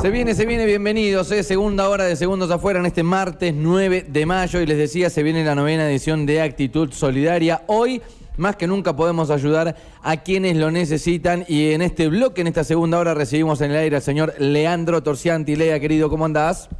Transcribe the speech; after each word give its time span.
Se 0.00 0.08
viene, 0.10 0.34
se 0.34 0.46
viene, 0.46 0.64
bienvenidos. 0.64 1.30
eh, 1.30 1.42
Segunda 1.42 1.88
hora 1.88 2.04
de 2.04 2.16
Segundos 2.16 2.50
Afuera 2.50 2.80
en 2.80 2.86
este 2.86 3.02
martes 3.02 3.52
9 3.54 4.06
de 4.08 4.26
mayo. 4.26 4.60
Y 4.60 4.66
les 4.66 4.78
decía, 4.78 5.10
se 5.10 5.22
viene 5.22 5.44
la 5.44 5.54
novena 5.54 5.88
edición 5.90 6.24
de 6.24 6.40
Actitud 6.40 6.90
Solidaria. 6.92 7.62
Hoy, 7.66 8.00
más 8.38 8.56
que 8.56 8.66
nunca, 8.66 8.96
podemos 8.96 9.30
ayudar 9.30 9.76
a 10.02 10.16
quienes 10.18 10.56
lo 10.56 10.70
necesitan. 10.70 11.44
Y 11.48 11.72
en 11.72 11.82
este 11.82 12.08
bloque, 12.08 12.40
en 12.40 12.46
esta 12.46 12.64
segunda 12.64 12.98
hora, 12.98 13.12
recibimos 13.12 13.60
en 13.60 13.72
el 13.72 13.76
aire 13.76 13.96
al 13.96 14.02
señor 14.02 14.32
Leandro 14.38 15.02
Torcianti. 15.02 15.54
Lea, 15.54 15.78
querido, 15.80 16.08
¿cómo 16.08 16.24
andás? 16.24 16.70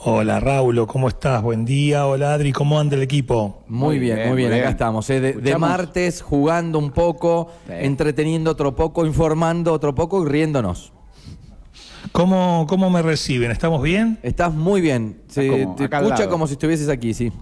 Hola 0.00 0.38
Raulo, 0.38 0.86
¿cómo 0.86 1.08
estás? 1.08 1.42
Buen 1.42 1.64
día. 1.64 2.06
Hola 2.06 2.34
Adri, 2.34 2.52
¿cómo 2.52 2.78
anda 2.78 2.94
el 2.96 3.02
equipo? 3.02 3.62
Muy, 3.66 3.98
bien, 3.98 4.14
bien, 4.16 4.28
muy 4.28 4.36
bien, 4.36 4.48
muy 4.50 4.58
acá 4.58 4.66
bien. 4.68 4.72
estamos. 4.72 5.10
eh, 5.10 5.20
de, 5.20 5.58
martes, 5.58 6.22
jugando 6.22 6.78
un 6.78 6.90
poco, 6.92 7.48
Sí. 7.66 7.72
entreteniendo 7.80 8.52
otro 8.52 8.76
poco, 8.76 9.04
informando 9.06 9.72
otro 9.72 9.94
poco 9.96 10.24
y 10.24 10.28
riéndonos. 10.28 10.92
¿Cómo, 12.12 12.66
cómo 12.68 12.90
me 12.90 13.02
reciben? 13.02 13.50
¿Estamos 13.50 13.82
bien? 13.82 14.18
Estás 14.22 14.52
muy 14.52 14.80
bien. 14.80 15.20
Se 15.28 15.48
como 15.48 15.74
te 15.76 15.84
escucha 15.84 16.28
como 16.28 16.46
si 16.46 16.54
estuvieses 16.54 16.88
aquí, 16.88 17.14
sí. 17.14 17.32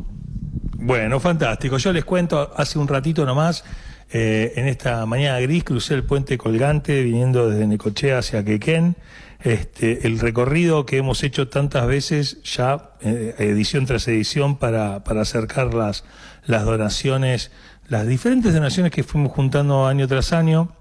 Bueno, 0.79 1.19
fantástico. 1.21 1.79
Yo 1.79 1.93
les 1.93 2.05
cuento, 2.05 2.53
hace 2.57 2.79
un 2.79 2.87
ratito 2.87 3.27
nomás, 3.27 3.65
eh, 4.13 4.53
en 4.57 4.69
esta 4.69 5.05
mañana 5.07 5.41
gris, 5.41 5.65
crucé 5.65 5.95
el 5.95 6.05
puente 6.05 6.39
colgante 6.39 7.03
viniendo 7.03 7.51
desde 7.51 7.67
Necochea 7.67 8.19
hacia 8.19 8.45
Quequén. 8.45 8.97
Este, 9.41 10.07
el 10.07 10.19
recorrido 10.19 10.87
que 10.87 10.97
hemos 10.99 11.23
hecho 11.23 11.49
tantas 11.49 11.87
veces 11.87 12.43
ya, 12.43 12.91
eh, 13.01 13.35
edición 13.39 13.87
tras 13.87 14.07
edición, 14.09 14.57
para, 14.57 15.05
para 15.05 15.23
acercar 15.23 15.75
las, 15.75 16.05
las 16.47 16.65
donaciones, 16.65 17.51
las 17.89 18.07
diferentes 18.07 18.55
donaciones 18.55 18.93
que 18.93 19.03
fuimos 19.03 19.33
juntando 19.33 19.87
año 19.87 20.07
tras 20.09 20.33
año. 20.33 20.76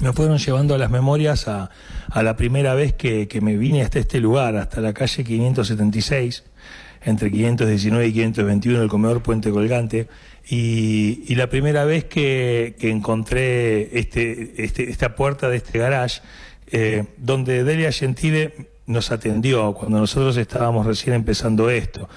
Me 0.00 0.12
fueron 0.12 0.38
llevando 0.38 0.74
a 0.74 0.78
las 0.78 0.90
memorias 0.90 1.48
a, 1.48 1.70
a 2.10 2.22
la 2.22 2.36
primera 2.36 2.74
vez 2.74 2.92
que, 2.92 3.26
que 3.28 3.40
me 3.40 3.56
vine 3.56 3.82
hasta 3.82 3.98
este 3.98 4.20
lugar, 4.20 4.56
hasta 4.56 4.80
la 4.80 4.92
calle 4.92 5.24
576, 5.24 6.44
entre 7.02 7.30
519 7.30 8.06
y 8.06 8.12
521, 8.12 8.82
el 8.82 8.88
comedor 8.88 9.22
Puente 9.22 9.50
Colgante, 9.50 10.08
y, 10.48 11.24
y 11.26 11.34
la 11.34 11.48
primera 11.48 11.84
vez 11.84 12.04
que, 12.04 12.76
que 12.78 12.90
encontré 12.90 13.98
este, 13.98 14.64
este, 14.64 14.90
esta 14.90 15.14
puerta 15.14 15.48
de 15.48 15.56
este 15.58 15.78
garage, 15.78 16.20
eh, 16.70 17.04
donde 17.18 17.64
Delia 17.64 17.92
Gentile 17.92 18.54
nos 18.86 19.10
atendió 19.10 19.74
cuando 19.74 19.98
nosotros 19.98 20.36
estábamos 20.36 20.86
recién 20.86 21.14
empezando 21.14 21.70
esto. 21.70 22.08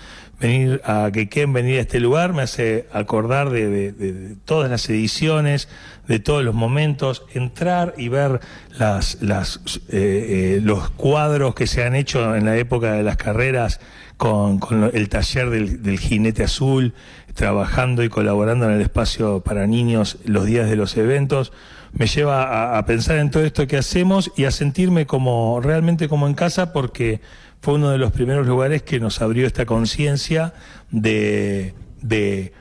Venir 0.42 0.81
a 0.86 1.11
Quequén, 1.14 1.53
venir 1.53 1.78
a 1.78 1.81
este 1.81 2.00
lugar, 2.00 2.34
me 2.34 2.42
hace 2.42 2.88
acordar 2.92 3.52
de, 3.52 4.36
todas 4.44 4.72
las 4.72 4.89
ediciones, 4.89 5.70
de 6.08 6.20
todos 6.20 6.44
los 6.44 6.56
momentos, 6.56 7.23
entrar 7.36 7.94
y 7.95 8.09
ver 8.09 8.39
las, 8.75 9.22
las, 9.22 9.62
eh, 9.89 10.58
eh, 10.58 10.59
los 10.64 10.89
cuadros 10.89 11.53
que 11.53 11.67
se 11.67 11.84
han 11.84 11.94
hecho 11.94 12.36
en 12.36 12.45
la 12.45 12.58
época 12.58 12.94
de 12.94 13.03
las 13.03 13.17
carreras 13.17 13.80
con, 14.17 14.59
el 14.94 15.09
taller 15.09 15.52
del, 15.52 15.84
del 15.84 16.00
jinete 16.00 16.44
azul, 16.44 16.95
trabajando 17.36 18.03
y 18.03 18.09
colaborando 18.09 18.66
en 18.66 18.72
el 18.72 18.81
espacio 18.81 19.42
para 19.42 19.67
niños 19.67 20.17
los 20.25 20.47
días 20.47 20.67
de 20.67 20.75
los 20.75 20.97
eventos, 20.97 21.53
me 21.94 22.08
lleva 22.08 22.45
a, 22.45 22.80
a 22.80 22.86
pensar 22.88 23.17
en 23.17 23.30
todo 23.30 23.44
esto 23.44 23.67
que 23.67 23.78
hacemos 23.78 24.31
y 24.36 24.45
a 24.45 24.52
sentirme 24.52 25.06
como 25.06 25.59
realmente 25.62 26.09
como 26.09 26.25
en 26.25 26.34
casa 26.34 26.73
porque 26.73 27.22
fue 27.62 27.76
uno 27.76 27.90
de 27.92 27.98
los 27.98 28.12
primeros 28.12 28.48
lugares 28.48 28.81
que 28.81 29.00
nos 29.00 29.22
abrió 29.22 29.45
esta 29.48 29.66
conciencia 29.66 30.54
de, 30.90 31.73
de, 32.02 32.53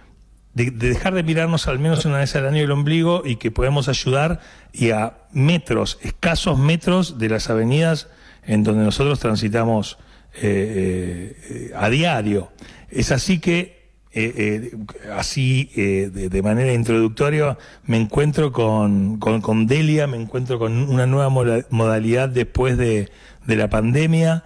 de- 0.55 0.71
de 0.71 0.89
dejar 0.89 1.15
de 1.15 1.23
mirarnos 1.23 1.69
al 1.69 1.79
menos 1.79 2.05
una 2.05 2.19
vez 2.19 2.37
al 2.37 2.47
año 2.47 2.63
el 2.63 2.71
ombligo 2.71 3.23
y 3.25 3.37
que 3.37 3.51
podemos 3.51 3.89
ayudar 3.89 4.41
y 4.73 4.91
a 4.91 5.15
metros, 5.33 5.99
escasos 6.03 6.59
metros 6.59 7.19
de 7.19 7.29
las 7.31 7.49
avenidas 7.51 8.09
en 8.45 8.63
donde 8.63 8.85
nosotros 8.85 9.19
transitamos 9.21 9.97
eh, 10.35 11.37
eh, 11.51 11.73
a 11.77 11.89
diario. 11.89 12.53
Es 12.91 13.11
así 13.13 13.39
que 13.41 13.80
eh, 14.13 14.71
eh, 14.73 14.77
así 15.17 15.71
eh, 15.77 16.11
de, 16.13 16.43
manera 16.43 16.73
introductoria 16.73 17.57
me 17.85 17.97
encuentro 17.97 18.53
con, 18.53 19.19
con, 19.19 19.67
Delia, 19.67 20.07
me 20.07 20.17
encuentro 20.17 20.59
con 20.59 20.73
una 20.91 21.07
nueva 21.07 21.29
modalidad 21.71 22.29
después 22.29 22.77
de, 22.77 23.09
de 23.47 23.57
la 23.57 23.71
pandemia, 23.71 24.45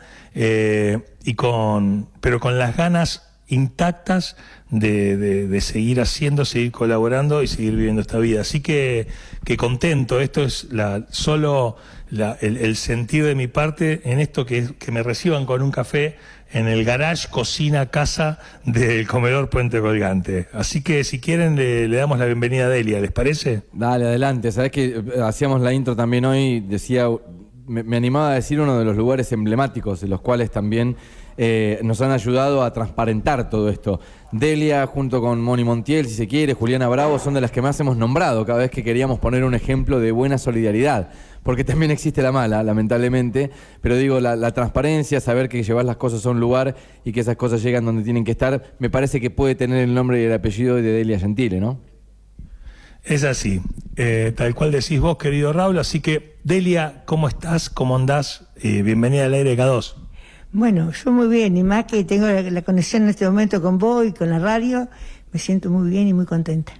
y 1.24 1.34
con, 1.34 2.08
pero 2.20 2.40
con 2.40 2.58
las 2.58 2.76
ganas 2.76 3.22
intactas 3.46 4.36
de, 4.70 5.16
de- 5.16 5.46
de 5.48 5.60
seguir 5.60 6.00
haciendo, 6.00 6.44
seguir 6.44 6.72
colaborando 6.72 7.42
y 7.42 7.46
seguir 7.46 7.76
viviendo 7.76 8.00
esta 8.00 8.18
vida. 8.18 8.40
Así 8.40 8.60
que, 8.60 9.06
que 9.44 9.56
contento, 9.56 10.20
esto 10.20 10.42
es 10.42 10.64
la, 10.72 11.06
solo 11.10 11.76
la- 12.10 12.36
el, 12.40 12.56
el 12.56 12.76
sentido 12.76 13.26
de 13.26 13.34
mi 13.34 13.46
parte 13.46 14.00
en 14.04 14.18
esto 14.20 14.46
que, 14.46 14.74
que 14.78 14.92
me 14.92 15.02
reciban 15.02 15.46
con 15.46 15.62
un 15.62 15.70
café 15.70 16.16
en 16.54 16.68
el 16.68 16.84
garage, 16.84 17.28
cocina, 17.28 17.86
casa 17.90 18.38
del 18.64 19.06
comedor 19.08 19.50
Puente 19.50 19.80
Colgante. 19.80 20.46
Así 20.52 20.82
que 20.82 21.02
si 21.02 21.20
quieren 21.20 21.56
le, 21.56 21.88
le 21.88 21.96
damos 21.96 22.18
la 22.18 22.26
bienvenida 22.26 22.66
a 22.66 22.68
Delia, 22.68 23.00
¿les 23.00 23.10
parece? 23.10 23.64
Dale, 23.72 24.06
adelante. 24.06 24.52
Sabes 24.52 24.70
que 24.70 24.84
eh, 24.84 25.02
hacíamos 25.22 25.60
la 25.60 25.72
intro 25.72 25.96
también 25.96 26.24
hoy, 26.24 26.60
decía, 26.60 27.08
me, 27.66 27.96
animaba 27.96 28.32
a 28.32 28.34
decir 28.34 28.60
uno 28.60 28.78
de 28.78 28.84
los 28.84 28.96
lugares 28.96 29.32
emblemáticos, 29.32 30.00
de 30.00 30.08
los 30.08 30.20
cuales 30.20 30.50
también 30.50 30.96
eh, 31.36 31.80
nos 31.82 32.00
han 32.00 32.10
ayudado 32.10 32.62
a 32.62 32.72
transparentar 32.72 33.50
todo 33.50 33.68
esto. 33.68 34.00
Delia, 34.32 34.86
junto 34.86 35.20
con 35.20 35.40
Moni 35.40 35.64
Montiel, 35.64 36.06
si 36.06 36.14
se 36.14 36.26
quiere, 36.26 36.54
Juliana 36.54 36.88
Bravo, 36.88 37.18
son 37.18 37.34
de 37.34 37.40
las 37.40 37.50
que 37.50 37.62
más 37.62 37.78
hemos 37.80 37.96
nombrado 37.96 38.44
cada 38.44 38.60
vez 38.60 38.70
que 38.70 38.84
queríamos 38.84 39.18
poner 39.18 39.44
un 39.44 39.54
ejemplo 39.54 40.00
de 40.00 40.12
buena 40.12 40.38
solidaridad. 40.38 41.10
Porque 41.42 41.62
también 41.62 41.90
existe 41.90 42.22
la 42.22 42.32
mala, 42.32 42.62
lamentablemente. 42.62 43.50
Pero 43.80 43.96
digo, 43.96 44.20
la, 44.20 44.34
la 44.34 44.52
transparencia, 44.52 45.20
saber 45.20 45.48
que 45.48 45.62
llevas 45.62 45.84
las 45.84 45.96
cosas 45.96 46.24
a 46.24 46.30
un 46.30 46.40
lugar 46.40 46.74
y 47.04 47.12
que 47.12 47.20
esas 47.20 47.36
cosas 47.36 47.62
llegan 47.62 47.84
donde 47.84 48.02
tienen 48.02 48.24
que 48.24 48.32
estar, 48.32 48.74
me 48.78 48.88
parece 48.90 49.20
que 49.20 49.30
puede 49.30 49.54
tener 49.54 49.78
el 49.78 49.94
nombre 49.94 50.20
y 50.22 50.24
el 50.24 50.32
apellido 50.32 50.76
de 50.76 50.82
Delia 50.82 51.18
Gentile, 51.18 51.60
¿no? 51.60 51.93
Es 53.04 53.22
así, 53.22 53.60
eh, 53.96 54.32
tal 54.34 54.54
cual 54.54 54.72
decís 54.72 54.98
vos, 54.98 55.18
querido 55.18 55.52
Raúl. 55.52 55.78
Así 55.78 56.00
que, 56.00 56.38
Delia, 56.42 57.02
¿cómo 57.04 57.28
estás? 57.28 57.68
¿Cómo 57.68 57.96
andás? 57.96 58.46
Eh, 58.56 58.80
bienvenida 58.80 59.26
al 59.26 59.34
aire 59.34 59.58
K2. 59.58 59.94
Bueno, 60.52 60.90
yo 60.90 61.12
muy 61.12 61.28
bien, 61.28 61.56
y 61.56 61.62
más 61.62 61.84
que 61.84 62.02
tengo 62.04 62.26
la, 62.26 62.40
la 62.40 62.62
conexión 62.62 63.02
en 63.02 63.10
este 63.10 63.26
momento 63.26 63.60
con 63.60 63.76
vos 63.76 64.06
y 64.06 64.12
con 64.12 64.30
la 64.30 64.38
radio, 64.38 64.88
me 65.32 65.38
siento 65.38 65.68
muy 65.68 65.90
bien 65.90 66.08
y 66.08 66.14
muy 66.14 66.24
contenta. 66.24 66.72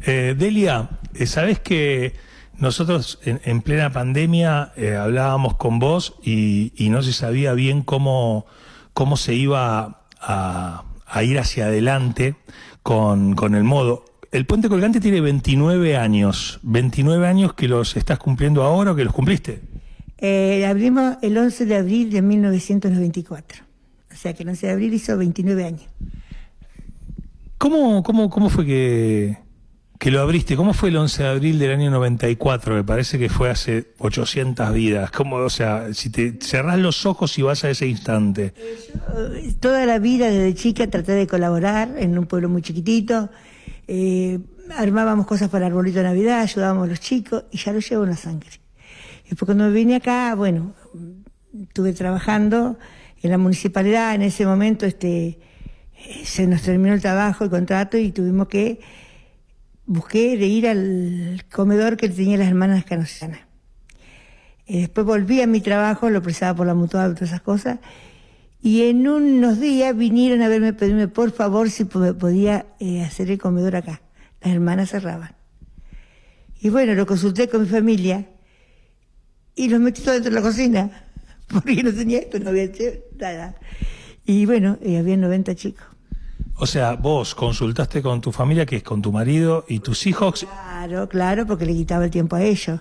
Eh, 0.00 0.34
Delia, 0.36 0.88
eh, 1.14 1.26
sabés 1.26 1.60
que 1.60 2.14
nosotros 2.58 3.20
en, 3.24 3.40
en 3.44 3.62
plena 3.62 3.92
pandemia 3.92 4.72
eh, 4.76 4.96
hablábamos 4.96 5.54
con 5.54 5.78
vos 5.78 6.14
y, 6.22 6.72
y 6.76 6.88
no 6.88 7.02
se 7.02 7.12
sabía 7.12 7.52
bien 7.52 7.82
cómo, 7.82 8.46
cómo 8.92 9.16
se 9.16 9.34
iba 9.34 10.06
a, 10.20 10.84
a 11.06 11.22
ir 11.22 11.38
hacia 11.38 11.66
adelante 11.66 12.34
con, 12.82 13.34
con 13.34 13.54
el 13.54 13.64
modo. 13.64 14.04
El 14.34 14.46
puente 14.46 14.68
colgante 14.68 14.98
tiene 14.98 15.20
29 15.20 15.96
años, 15.96 16.58
29 16.64 17.24
años 17.24 17.54
que 17.54 17.68
los 17.68 17.96
estás 17.96 18.18
cumpliendo 18.18 18.64
ahora 18.64 18.90
o 18.90 18.96
que 18.96 19.04
los 19.04 19.14
cumpliste. 19.14 19.60
Eh, 20.18 20.66
abrimos 20.66 21.18
el 21.22 21.38
11 21.38 21.66
de 21.66 21.76
abril 21.76 22.10
de 22.10 22.20
1994, 22.20 23.62
o 24.12 24.16
sea 24.16 24.34
que 24.34 24.42
el 24.42 24.48
11 24.48 24.66
de 24.66 24.72
abril 24.72 24.92
hizo 24.92 25.16
29 25.16 25.64
años. 25.64 25.86
¿Cómo, 27.58 28.02
cómo, 28.02 28.28
cómo 28.28 28.50
fue 28.50 28.66
que, 28.66 29.38
que 30.00 30.10
lo 30.10 30.20
abriste? 30.20 30.56
¿Cómo 30.56 30.74
fue 30.74 30.88
el 30.88 30.96
11 30.96 31.22
de 31.22 31.28
abril 31.28 31.60
del 31.60 31.70
año 31.70 31.92
94? 31.92 32.74
Me 32.74 32.82
parece 32.82 33.20
que 33.20 33.28
fue 33.28 33.50
hace 33.50 33.92
800 33.98 34.74
vidas. 34.74 35.12
¿Cómo, 35.12 35.36
o 35.36 35.50
sea, 35.50 35.94
si 35.94 36.10
te 36.10 36.38
cerrás 36.40 36.80
los 36.80 37.06
ojos 37.06 37.38
y 37.38 37.42
vas 37.42 37.62
a 37.62 37.70
ese 37.70 37.86
instante. 37.86 38.52
Eh, 38.56 39.54
Toda 39.60 39.86
la 39.86 40.00
vida 40.00 40.28
desde 40.28 40.54
chica 40.54 40.90
traté 40.90 41.12
de 41.12 41.28
colaborar 41.28 41.94
en 41.98 42.18
un 42.18 42.26
pueblo 42.26 42.48
muy 42.48 42.62
chiquitito, 42.62 43.30
eh, 43.86 44.38
armábamos 44.76 45.26
cosas 45.26 45.48
para 45.50 45.66
el 45.66 45.72
arbolito 45.72 45.98
de 45.98 46.04
Navidad, 46.04 46.40
ayudábamos 46.40 46.84
a 46.84 46.90
los 46.90 47.00
chicos 47.00 47.44
y 47.50 47.58
ya 47.58 47.72
lo 47.72 47.80
llevo 47.80 48.04
en 48.04 48.10
la 48.10 48.16
sangre. 48.16 48.50
Después 49.28 49.46
cuando 49.46 49.70
vine 49.70 49.96
acá, 49.96 50.34
bueno, 50.34 50.74
estuve 51.60 51.92
trabajando 51.92 52.78
en 53.22 53.30
la 53.30 53.38
municipalidad, 53.38 54.14
en 54.14 54.22
ese 54.22 54.46
momento 54.46 54.86
este, 54.86 55.38
se 56.24 56.46
nos 56.46 56.62
terminó 56.62 56.94
el 56.94 57.00
trabajo, 57.00 57.44
el 57.44 57.50
contrato 57.50 57.96
y 57.96 58.12
tuvimos 58.12 58.48
que, 58.48 58.80
busqué 59.86 60.36
de 60.36 60.46
ir 60.46 60.68
al 60.68 61.44
comedor 61.52 61.96
que 61.96 62.08
tenía 62.08 62.38
las 62.38 62.48
hermanas 62.48 62.84
canosianas. 62.84 63.40
Después 64.66 65.06
volví 65.06 65.42
a 65.42 65.46
mi 65.46 65.60
trabajo, 65.60 66.08
lo 66.08 66.22
precisaba 66.22 66.56
por 66.56 66.66
la 66.66 66.74
mutual 66.74 67.12
y 67.12 67.14
todas 67.14 67.30
esas 67.30 67.42
cosas. 67.42 67.78
Y 68.64 68.84
en 68.88 69.06
unos 69.06 69.60
días 69.60 69.94
vinieron 69.94 70.40
a 70.40 70.48
verme, 70.48 70.72
pedirme 70.72 71.06
por 71.06 71.30
favor 71.32 71.68
si 71.70 71.84
po- 71.84 72.14
podía 72.14 72.64
eh, 72.80 73.02
hacer 73.02 73.30
el 73.30 73.36
comedor 73.38 73.76
acá. 73.76 74.00
Las 74.40 74.54
hermanas 74.54 74.88
cerraban. 74.88 75.34
Y 76.62 76.70
bueno, 76.70 76.94
lo 76.94 77.04
consulté 77.04 77.46
con 77.48 77.60
mi 77.62 77.68
familia 77.68 78.26
y 79.54 79.68
los 79.68 79.80
metí 79.80 80.00
todo 80.00 80.14
dentro 80.14 80.30
de 80.30 80.36
la 80.36 80.42
cocina, 80.42 81.04
porque 81.48 81.82
no 81.82 81.92
tenía 81.92 82.20
esto, 82.20 82.38
no 82.38 82.48
había 82.48 82.62
hecho 82.62 82.84
nada. 83.18 83.54
Y 84.24 84.46
bueno, 84.46 84.78
eh, 84.80 84.96
había 84.96 85.18
90 85.18 85.54
chicos. 85.56 85.84
O 86.56 86.66
sea, 86.66 86.94
vos 86.94 87.34
consultaste 87.34 88.00
con 88.00 88.22
tu 88.22 88.32
familia, 88.32 88.64
que 88.64 88.76
es 88.76 88.82
con 88.82 89.02
tu 89.02 89.12
marido 89.12 89.66
y 89.68 89.80
tus 89.80 90.06
hijos. 90.06 90.46
Claro, 90.48 91.06
claro, 91.10 91.46
porque 91.46 91.66
le 91.66 91.74
quitaba 91.74 92.06
el 92.06 92.10
tiempo 92.10 92.36
a 92.36 92.42
ellos. 92.42 92.80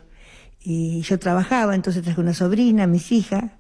Y 0.62 1.02
yo 1.02 1.20
trabajaba, 1.20 1.76
entonces 1.76 2.04
traje 2.04 2.22
una 2.22 2.34
sobrina, 2.34 2.88
mis 2.88 3.12
hijas, 3.12 3.52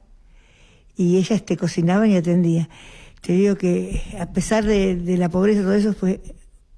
y 0.95 1.17
ellas 1.17 1.45
te 1.45 1.57
cocinaban 1.57 2.09
y 2.11 2.17
atendían. 2.17 2.69
Te 3.21 3.33
digo 3.33 3.55
que 3.55 4.01
a 4.19 4.31
pesar 4.31 4.65
de, 4.65 4.95
de 4.95 5.17
la 5.17 5.29
pobreza, 5.29 5.61
todo 5.61 5.73
eso 5.73 5.93
fue 5.93 6.21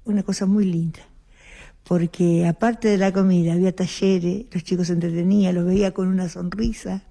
una 0.04 0.22
cosa 0.22 0.46
muy 0.46 0.64
linda 0.64 1.00
porque 1.88 2.46
aparte 2.46 2.88
de 2.88 2.98
la 2.98 3.12
comida 3.12 3.52
había 3.52 3.74
talleres, 3.74 4.46
los 4.50 4.64
chicos 4.64 4.88
se 4.88 4.94
entretenían, 4.94 5.54
los 5.54 5.64
veía 5.64 5.92
con 5.92 6.08
una 6.08 6.28
sonrisa. 6.28 7.04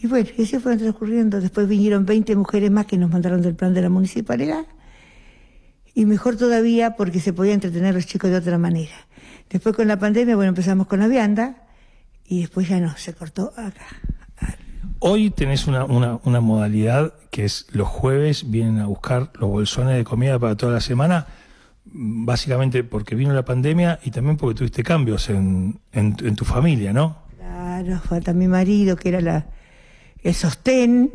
Y 0.00 0.06
bueno, 0.06 0.28
y 0.36 0.44
así 0.44 0.58
fueron 0.58 0.78
transcurriendo. 0.78 1.40
Después 1.40 1.68
vinieron 1.68 2.06
20 2.06 2.36
mujeres 2.36 2.70
más 2.70 2.86
que 2.86 2.96
nos 2.96 3.10
mandaron 3.10 3.42
del 3.42 3.54
plan 3.54 3.74
de 3.74 3.82
la 3.82 3.90
municipalidad. 3.90 4.66
Y 5.94 6.06
mejor 6.06 6.36
todavía 6.36 6.96
porque 6.96 7.20
se 7.20 7.34
podía 7.34 7.52
entretener 7.52 7.90
a 7.90 7.92
los 7.92 8.06
chicos 8.06 8.30
de 8.30 8.36
otra 8.36 8.56
manera. 8.56 8.94
Después 9.50 9.76
con 9.76 9.88
la 9.88 9.98
pandemia, 9.98 10.36
bueno, 10.36 10.50
empezamos 10.50 10.86
con 10.86 11.00
la 11.00 11.08
vianda 11.08 11.66
y 12.26 12.40
después 12.40 12.68
ya 12.68 12.80
no, 12.80 12.96
se 12.96 13.12
cortó 13.12 13.52
acá. 13.56 13.86
Hoy 14.98 15.30
tenés 15.30 15.66
una, 15.66 15.84
una, 15.84 16.18
una 16.24 16.40
modalidad 16.40 17.14
que 17.30 17.44
es 17.44 17.66
los 17.70 17.88
jueves 17.88 18.50
vienen 18.50 18.80
a 18.80 18.86
buscar 18.86 19.30
los 19.34 19.50
bolsones 19.50 19.96
de 19.96 20.04
comida 20.04 20.38
para 20.38 20.56
toda 20.56 20.72
la 20.72 20.80
semana 20.80 21.26
básicamente 21.92 22.84
porque 22.84 23.14
vino 23.14 23.32
la 23.32 23.44
pandemia 23.44 23.98
y 24.04 24.10
también 24.10 24.36
porque 24.36 24.58
tuviste 24.58 24.82
cambios 24.82 25.30
en, 25.30 25.80
en, 25.92 26.36
tu 26.36 26.44
familia, 26.44 26.92
¿no? 26.92 27.18
Claro, 27.38 28.00
falta 28.00 28.32
mi 28.32 28.48
marido, 28.48 28.96
que 28.96 29.10
era 29.10 29.20
la, 29.20 29.46
el 30.22 30.34
sostén. 30.34 31.10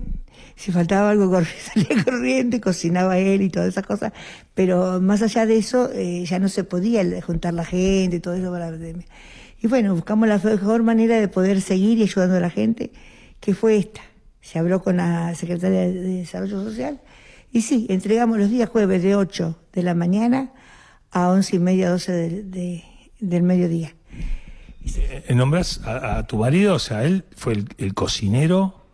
Si 0.56 0.72
faltaba 0.72 1.12
algo, 1.12 1.32
salía 1.74 2.04
corriente, 2.04 2.62
cocinaba 2.62 3.18
él 3.18 3.42
y 3.42 3.50
todas 3.50 3.70
esas 3.70 3.86
cosas. 3.86 4.14
Pero 4.54 5.02
más 5.02 5.22
allá 5.22 5.46
de 5.46 5.58
eso, 5.58 5.92
eh, 5.94 6.24
ya 6.26 6.40
no 6.40 6.50
se 6.50 6.64
podía 6.64 7.04
juntar 7.22 7.54
la 7.54 7.66
gente 7.66 8.18
y 8.18 8.20
todo 8.20 8.34
eso 8.36 8.52
para 8.52 8.66
la 8.66 8.72
pandemia. 8.72 9.06
Y 9.62 9.68
bueno, 9.68 9.94
buscamos 9.94 10.28
la 10.28 10.40
mejor 10.40 10.84
manera 10.84 11.20
de 11.20 11.28
poder 11.28 11.62
seguir 11.62 12.00
y 12.00 12.04
ayudando 12.04 12.38
a 12.38 12.40
la 12.40 12.50
gente, 12.50 12.92
que 13.42 13.54
fue 13.54 13.76
esta. 13.76 14.02
Se 14.40 14.58
habló 14.58 14.82
con 14.82 14.98
la 14.98 15.36
Secretaria 15.36 15.82
de 15.82 15.92
Desarrollo 15.92 16.64
Social 16.64 17.02
y 17.52 17.62
sí, 17.62 17.86
entregamos 17.90 18.38
los 18.38 18.50
días 18.50 18.70
jueves 18.70 19.04
de 19.04 19.16
8 19.16 19.60
de 19.74 19.84
la 19.84 19.94
mañana 19.94 20.54
a 21.12 21.28
once 21.28 21.58
y 21.58 21.60
media, 21.60 21.90
doce 21.90 22.14
de, 22.14 22.84
del 23.20 23.44
mediodía. 23.44 23.94
Eh, 24.86 25.34
¿Nombras 25.36 25.82
a, 25.86 26.26
tu 26.26 26.38
marido? 26.38 26.76
O 26.76 26.80
sea, 26.80 27.04
él 27.04 27.26
fue 27.36 27.66
el, 27.78 27.94
cocinero, 27.94 28.86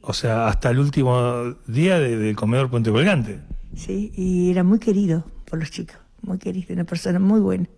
o 0.00 0.12
sea, 0.12 0.48
hasta 0.48 0.70
el 0.70 0.80
último 0.80 1.54
día 1.66 2.00
del 2.00 2.34
comedor 2.34 2.68
Puente 2.68 2.90
Colgante. 2.90 3.40
Sí, 3.76 4.12
y 4.16 4.50
era 4.50 4.64
muy 4.64 4.78
querido 4.78 5.24
por 5.44 5.60
los 5.60 5.70
chicos, 5.70 5.96
muy 6.20 6.38
querido, 6.38 6.74
una 6.74 6.84
persona 6.84 7.18
muy 7.18 7.40
buena. 7.40 7.68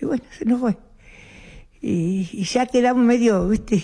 Y 0.00 0.04
bueno, 0.04 0.22
se 0.36 0.44
nos 0.44 0.60
fue. 0.60 0.76
Y, 1.80 2.44
ya 2.44 2.66
quedamos 2.66 3.04
medio, 3.04 3.48
¿viste? 3.48 3.82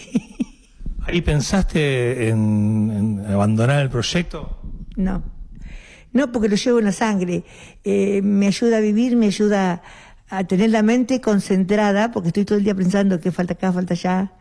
¿Ahí 1.06 1.20
pensaste 1.22 2.28
en 2.28 3.24
abandonar 3.28 3.80
el 3.82 3.90
proyecto? 3.90 4.60
No. 4.96 5.22
No 6.12 6.32
porque 6.32 6.48
lo 6.48 6.56
llevo 6.56 6.78
en 6.78 6.86
la 6.86 6.92
sangre. 6.92 7.44
Eh, 7.84 8.20
me 8.22 8.46
ayuda 8.46 8.78
a 8.78 8.80
vivir, 8.80 9.16
me 9.16 9.26
ayuda 9.26 9.82
a 10.28 10.44
tener 10.44 10.70
la 10.70 10.82
mente 10.82 11.20
concentrada, 11.20 12.10
porque 12.12 12.28
estoy 12.28 12.44
todo 12.44 12.58
el 12.58 12.64
día 12.64 12.74
pensando 12.74 13.20
que 13.20 13.32
falta 13.32 13.54
acá, 13.54 13.72
falta 13.72 13.94
allá. 13.94 14.32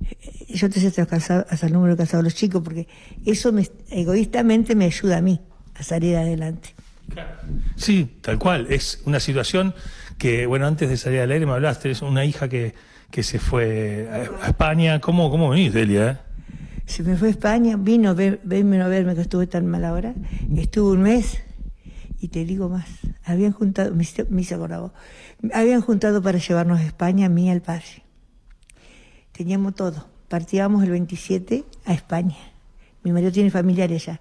Eh, 0.00 0.54
yo 0.54 0.68
te 0.68 0.80
sé 0.80 0.88
hasta 1.02 1.66
el 1.66 1.72
número 1.72 1.96
de 1.96 2.02
casados 2.02 2.24
los 2.24 2.34
chicos, 2.34 2.62
porque 2.62 2.88
eso 3.24 3.52
me, 3.52 3.68
egoístamente 3.90 4.74
me 4.74 4.86
ayuda 4.86 5.18
a 5.18 5.20
mí 5.20 5.40
a 5.74 5.82
salir 5.82 6.16
adelante. 6.16 6.74
Sí, 7.76 8.18
tal 8.20 8.38
cual. 8.38 8.66
Es 8.70 9.02
una 9.04 9.20
situación 9.20 9.74
bueno, 10.46 10.66
antes 10.66 10.88
de 10.88 10.96
salir 10.96 11.20
al 11.20 11.30
aire 11.30 11.46
me 11.46 11.52
hablaste, 11.52 11.90
es 11.90 12.02
una 12.02 12.24
hija 12.24 12.48
que, 12.48 12.74
que 13.10 13.22
se 13.22 13.38
fue 13.38 14.08
a, 14.10 14.48
España. 14.48 15.00
¿Cómo, 15.00 15.30
cómo 15.30 15.50
venís, 15.50 15.72
Delia? 15.72 16.10
Eh? 16.10 16.16
Se 16.86 17.02
me 17.02 17.16
fue 17.16 17.28
a 17.28 17.30
España, 17.30 17.76
vino, 17.76 18.10
a 18.10 18.14
verme 18.14 19.14
que 19.14 19.20
estuve 19.20 19.46
tan 19.46 19.66
mal 19.66 19.84
ahora. 19.84 20.14
Estuvo 20.56 20.90
un 20.90 21.02
mes 21.02 21.42
y 22.20 22.28
te 22.28 22.44
digo 22.44 22.68
más. 22.68 22.86
Habían 23.24 23.52
juntado, 23.52 23.94
me 23.94 24.02
hice 24.42 24.54
acordado, 24.54 24.92
habían 25.52 25.80
juntado 25.80 26.22
para 26.22 26.38
llevarnos 26.38 26.80
a 26.80 26.84
España, 26.84 27.26
a 27.26 27.28
mí 27.28 27.46
y 27.46 27.50
al 27.50 27.62
padre. 27.62 28.04
Teníamos 29.32 29.74
todo. 29.74 30.06
Partíamos 30.28 30.82
el 30.84 30.90
27 30.90 31.64
a 31.84 31.94
España. 31.94 32.36
Mi 33.02 33.12
marido 33.12 33.32
tiene 33.32 33.50
familiares 33.50 34.08
allá. 34.08 34.20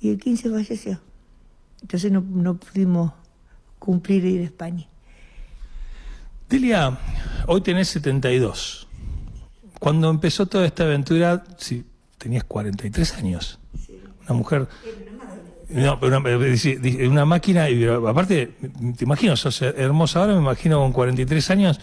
Y 0.00 0.10
el 0.10 0.18
15 0.18 0.50
falleció. 0.50 1.00
Entonces 1.80 2.12
no, 2.12 2.20
no 2.20 2.56
pudimos 2.56 3.12
cumplir 3.86 4.24
ir 4.24 4.40
a 4.42 4.44
España. 4.44 4.86
Delia, 6.48 6.98
hoy 7.46 7.60
tenés 7.62 7.88
72 7.88 8.86
cuando 9.78 10.10
empezó 10.10 10.46
toda 10.46 10.66
esta 10.66 10.84
aventura, 10.84 11.44
sí, 11.58 11.84
tenías 12.18 12.44
43 12.44 13.14
años. 13.14 13.58
Una 14.24 14.34
mujer. 14.34 14.68
No, 15.68 15.98
pero 15.98 16.18
una, 16.18 17.08
una, 17.08 17.24
máquina, 17.24 17.68
y 17.68 17.84
aparte, 17.84 18.54
te 18.96 19.04
imagino, 19.04 19.36
sos 19.36 19.62
hermosa 19.62 20.20
ahora, 20.20 20.34
me 20.34 20.40
imagino 20.40 20.78
con 20.80 20.92
43 20.92 21.50
años. 21.50 21.80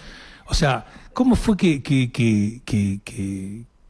O 0.48 0.54
sea, 0.54 0.86
¿cómo 1.14 1.36
fue 1.36 1.58
que, 1.58 1.84
que, 1.84 2.12
que, 2.12 2.62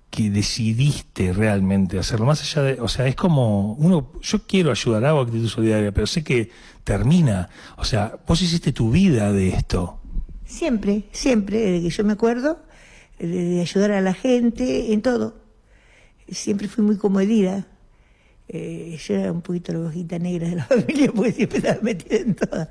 que, 0.10 0.30
decidiste 0.30 1.32
realmente 1.34 2.00
hacerlo? 2.00 2.26
Más 2.26 2.42
allá 2.42 2.62
de, 2.64 2.82
o 2.82 2.88
sea, 2.88 3.08
es 3.08 3.16
como, 3.16 3.74
uno, 3.74 4.12
yo 4.22 4.46
quiero 4.48 4.72
ayudar, 4.72 5.06
a 5.06 5.20
actitud 5.20 5.48
solidaria, 5.48 5.92
pero 5.92 6.08
sé 6.08 6.24
que 6.24 6.50
termina. 6.84 7.50
O 7.78 7.84
sea, 7.84 8.20
vos 8.28 8.42
hiciste 8.42 8.72
tu 8.72 8.92
vida 8.92 9.32
de 9.32 9.50
esto. 9.50 10.00
Siempre, 10.46 11.06
siempre, 11.12 11.60
desde 11.60 11.82
que 11.82 11.90
yo 11.90 12.04
me 12.04 12.14
acuerdo, 12.14 12.60
de, 13.20 13.62
ayudar 13.62 13.92
a 13.92 14.02
la 14.02 14.14
gente 14.14 14.94
en 14.94 15.02
todo. 15.02 15.36
Siempre 16.30 16.68
fui 16.68 16.84
muy 16.84 16.98
comedida. 16.98 17.68
Eh, 18.50 19.00
yo 19.04 19.16
era 19.16 19.32
un 19.32 19.42
poquito 19.42 19.74
la 19.74 19.80
hojita 19.80 20.20
negra 20.20 20.50
de 20.50 20.56
la 20.58 20.66
familia 20.66 21.12
porque 21.14 21.32
siempre 21.32 21.58
estaba 21.60 21.82
metida 21.82 22.18
en 22.18 22.36
todo. 22.36 22.68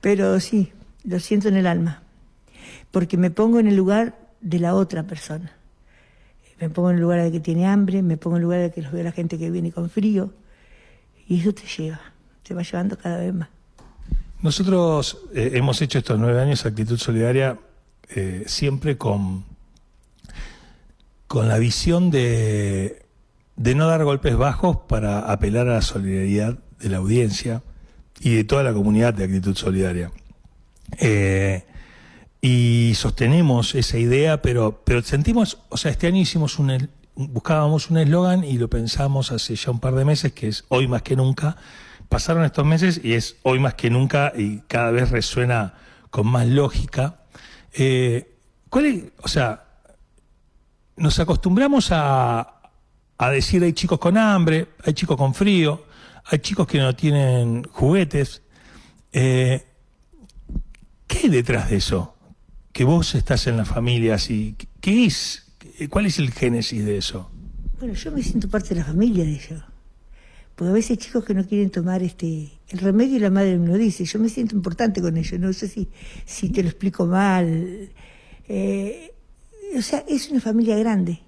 Pero 0.00 0.40
sí, 0.40 0.72
lo 1.04 1.20
siento 1.20 1.48
en 1.48 1.56
el 1.56 1.66
alma. 1.66 2.02
Porque 2.90 3.16
me 3.16 3.30
pongo 3.30 3.58
en 3.58 3.66
el 3.66 3.76
lugar 3.76 4.18
de 4.40 4.60
la 4.60 4.74
otra 4.74 5.02
persona. 5.02 5.52
Me 6.60 6.70
pongo 6.70 6.90
en 6.90 6.96
el 6.96 7.02
lugar 7.02 7.22
de 7.22 7.32
que 7.32 7.40
tiene 7.40 7.66
hambre, 7.66 8.02
me 8.02 8.16
pongo 8.16 8.36
en 8.36 8.42
el 8.42 8.44
lugar 8.44 8.60
de 8.60 8.70
que 8.70 8.80
los 8.80 8.92
veo 8.92 9.02
a 9.02 9.04
la 9.04 9.12
gente 9.12 9.38
que 9.38 9.50
viene 9.50 9.72
con 9.72 9.90
frío. 9.90 10.32
Y 11.28 11.40
eso 11.40 11.52
te 11.52 11.64
lleva, 11.66 12.00
te 12.42 12.54
va 12.54 12.62
llevando 12.62 12.96
cada 12.96 13.18
vez 13.18 13.34
más. 13.34 13.48
Nosotros 14.42 15.18
eh, 15.34 15.52
hemos 15.54 15.80
hecho 15.82 15.98
estos 15.98 16.18
nueve 16.18 16.40
años 16.40 16.66
Actitud 16.66 16.98
Solidaria 16.98 17.58
eh, 18.08 18.44
siempre 18.46 18.96
con 18.96 19.44
con 21.26 21.48
la 21.48 21.58
visión 21.58 22.10
de, 22.10 23.02
de 23.56 23.74
no 23.74 23.88
dar 23.88 24.04
golpes 24.04 24.36
bajos 24.36 24.78
para 24.88 25.30
apelar 25.30 25.68
a 25.68 25.74
la 25.74 25.82
solidaridad 25.82 26.58
de 26.78 26.88
la 26.88 26.98
audiencia 26.98 27.62
y 28.20 28.34
de 28.34 28.44
toda 28.44 28.62
la 28.62 28.72
comunidad 28.72 29.14
de 29.14 29.24
actitud 29.24 29.56
solidaria. 29.56 30.10
Eh, 30.98 31.64
y 32.40 32.92
sostenemos 32.94 33.74
esa 33.74 33.98
idea, 33.98 34.40
pero, 34.40 34.82
pero 34.84 35.02
sentimos, 35.02 35.58
o 35.68 35.76
sea, 35.76 35.90
este 35.90 36.06
año 36.06 36.20
hicimos 36.20 36.58
un, 36.58 36.88
buscábamos 37.16 37.90
un 37.90 37.98
eslogan 37.98 38.44
y 38.44 38.58
lo 38.58 38.68
pensamos 38.68 39.32
hace 39.32 39.56
ya 39.56 39.70
un 39.72 39.80
par 39.80 39.94
de 39.94 40.04
meses, 40.04 40.32
que 40.32 40.48
es 40.48 40.64
hoy 40.68 40.86
más 40.86 41.02
que 41.02 41.16
nunca. 41.16 41.56
Pasaron 42.08 42.44
estos 42.44 42.64
meses 42.64 43.00
y 43.02 43.14
es 43.14 43.36
hoy 43.42 43.58
más 43.58 43.74
que 43.74 43.90
nunca 43.90 44.32
y 44.36 44.60
cada 44.68 44.90
vez 44.90 45.10
resuena 45.10 45.74
con 46.10 46.28
más 46.28 46.46
lógica. 46.46 47.24
Eh, 47.72 48.36
¿Cuál 48.68 48.86
es, 48.86 49.04
o 49.22 49.28
sea, 49.28 49.64
nos 50.96 51.18
acostumbramos 51.18 51.88
a, 51.92 52.56
a 53.18 53.30
decir 53.30 53.62
hay 53.62 53.72
chicos 53.72 53.98
con 53.98 54.16
hambre, 54.16 54.68
hay 54.84 54.94
chicos 54.94 55.16
con 55.16 55.34
frío, 55.34 55.84
hay 56.24 56.38
chicos 56.40 56.66
que 56.66 56.78
no 56.78 56.94
tienen 56.94 57.64
juguetes. 57.64 58.42
Eh, 59.12 59.64
¿Qué 61.06 61.18
hay 61.24 61.28
detrás 61.28 61.70
de 61.70 61.76
eso? 61.76 62.16
Que 62.72 62.84
vos 62.84 63.14
estás 63.14 63.46
en 63.46 63.56
la 63.56 63.64
familia 63.64 64.16
así. 64.16 64.56
¿Qué 64.80 65.06
es? 65.06 65.56
¿Cuál 65.90 66.06
es 66.06 66.18
el 66.18 66.30
génesis 66.32 66.84
de 66.84 66.98
eso? 66.98 67.30
Bueno, 67.78 67.94
yo 67.94 68.10
me 68.12 68.22
siento 68.22 68.48
parte 68.48 68.70
de 68.70 68.76
la 68.76 68.86
familia 68.86 69.24
de 69.24 69.32
ellos. 69.32 69.62
Porque 70.56 70.70
a 70.70 70.74
veces 70.74 70.92
hay 70.92 70.96
chicos 70.96 71.24
que 71.24 71.34
no 71.34 71.46
quieren 71.46 71.70
tomar 71.70 72.02
este 72.02 72.50
el 72.68 72.78
remedio 72.78 73.16
y 73.16 73.20
la 73.20 73.30
madre 73.30 73.58
me 73.58 73.68
lo 73.68 73.74
dice. 73.74 74.04
Yo 74.04 74.18
me 74.18 74.28
siento 74.28 74.56
importante 74.56 75.00
con 75.00 75.16
ellos. 75.16 75.38
No 75.38 75.52
sé 75.52 75.68
si, 75.68 75.88
si 76.24 76.48
te 76.48 76.62
lo 76.62 76.70
explico 76.70 77.06
mal. 77.06 77.90
Eh, 78.48 79.12
o 79.76 79.82
sea, 79.82 80.02
es 80.08 80.30
una 80.30 80.40
familia 80.40 80.76
grande. 80.76 81.20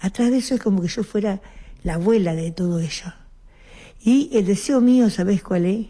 Atrás 0.00 0.30
de 0.30 0.38
eso 0.38 0.56
es 0.56 0.60
como 0.60 0.82
que 0.82 0.88
yo 0.88 1.04
fuera 1.04 1.40
la 1.84 1.94
abuela 1.94 2.34
de 2.34 2.50
todo 2.50 2.80
ello. 2.80 3.14
Y 4.02 4.30
el 4.32 4.46
deseo 4.46 4.80
mío, 4.80 5.08
¿sabes 5.08 5.42
cuál 5.42 5.64
es? 5.64 5.86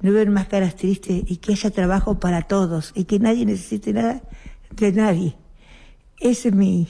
No 0.00 0.12
ver 0.12 0.30
más 0.30 0.46
caras 0.46 0.76
tristes 0.76 1.24
y 1.26 1.38
que 1.38 1.52
haya 1.52 1.70
trabajo 1.70 2.20
para 2.20 2.42
todos 2.42 2.92
y 2.94 3.04
que 3.04 3.18
nadie 3.18 3.44
necesite 3.44 3.92
nada 3.92 4.22
de 4.70 4.92
nadie. 4.92 5.34
Ese 6.20 6.50
es 6.50 6.54
mi, 6.54 6.88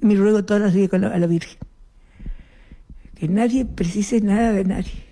mi 0.00 0.16
ruego 0.16 0.44
todos 0.44 0.60
los 0.60 0.74
días 0.74 0.92
a 0.92 0.98
la 0.98 1.26
Virgen 1.28 1.69
que 3.20 3.28
nadie 3.28 3.66
precise 3.66 4.22
nada 4.22 4.50
de 4.50 4.64
nadie. 4.64 5.04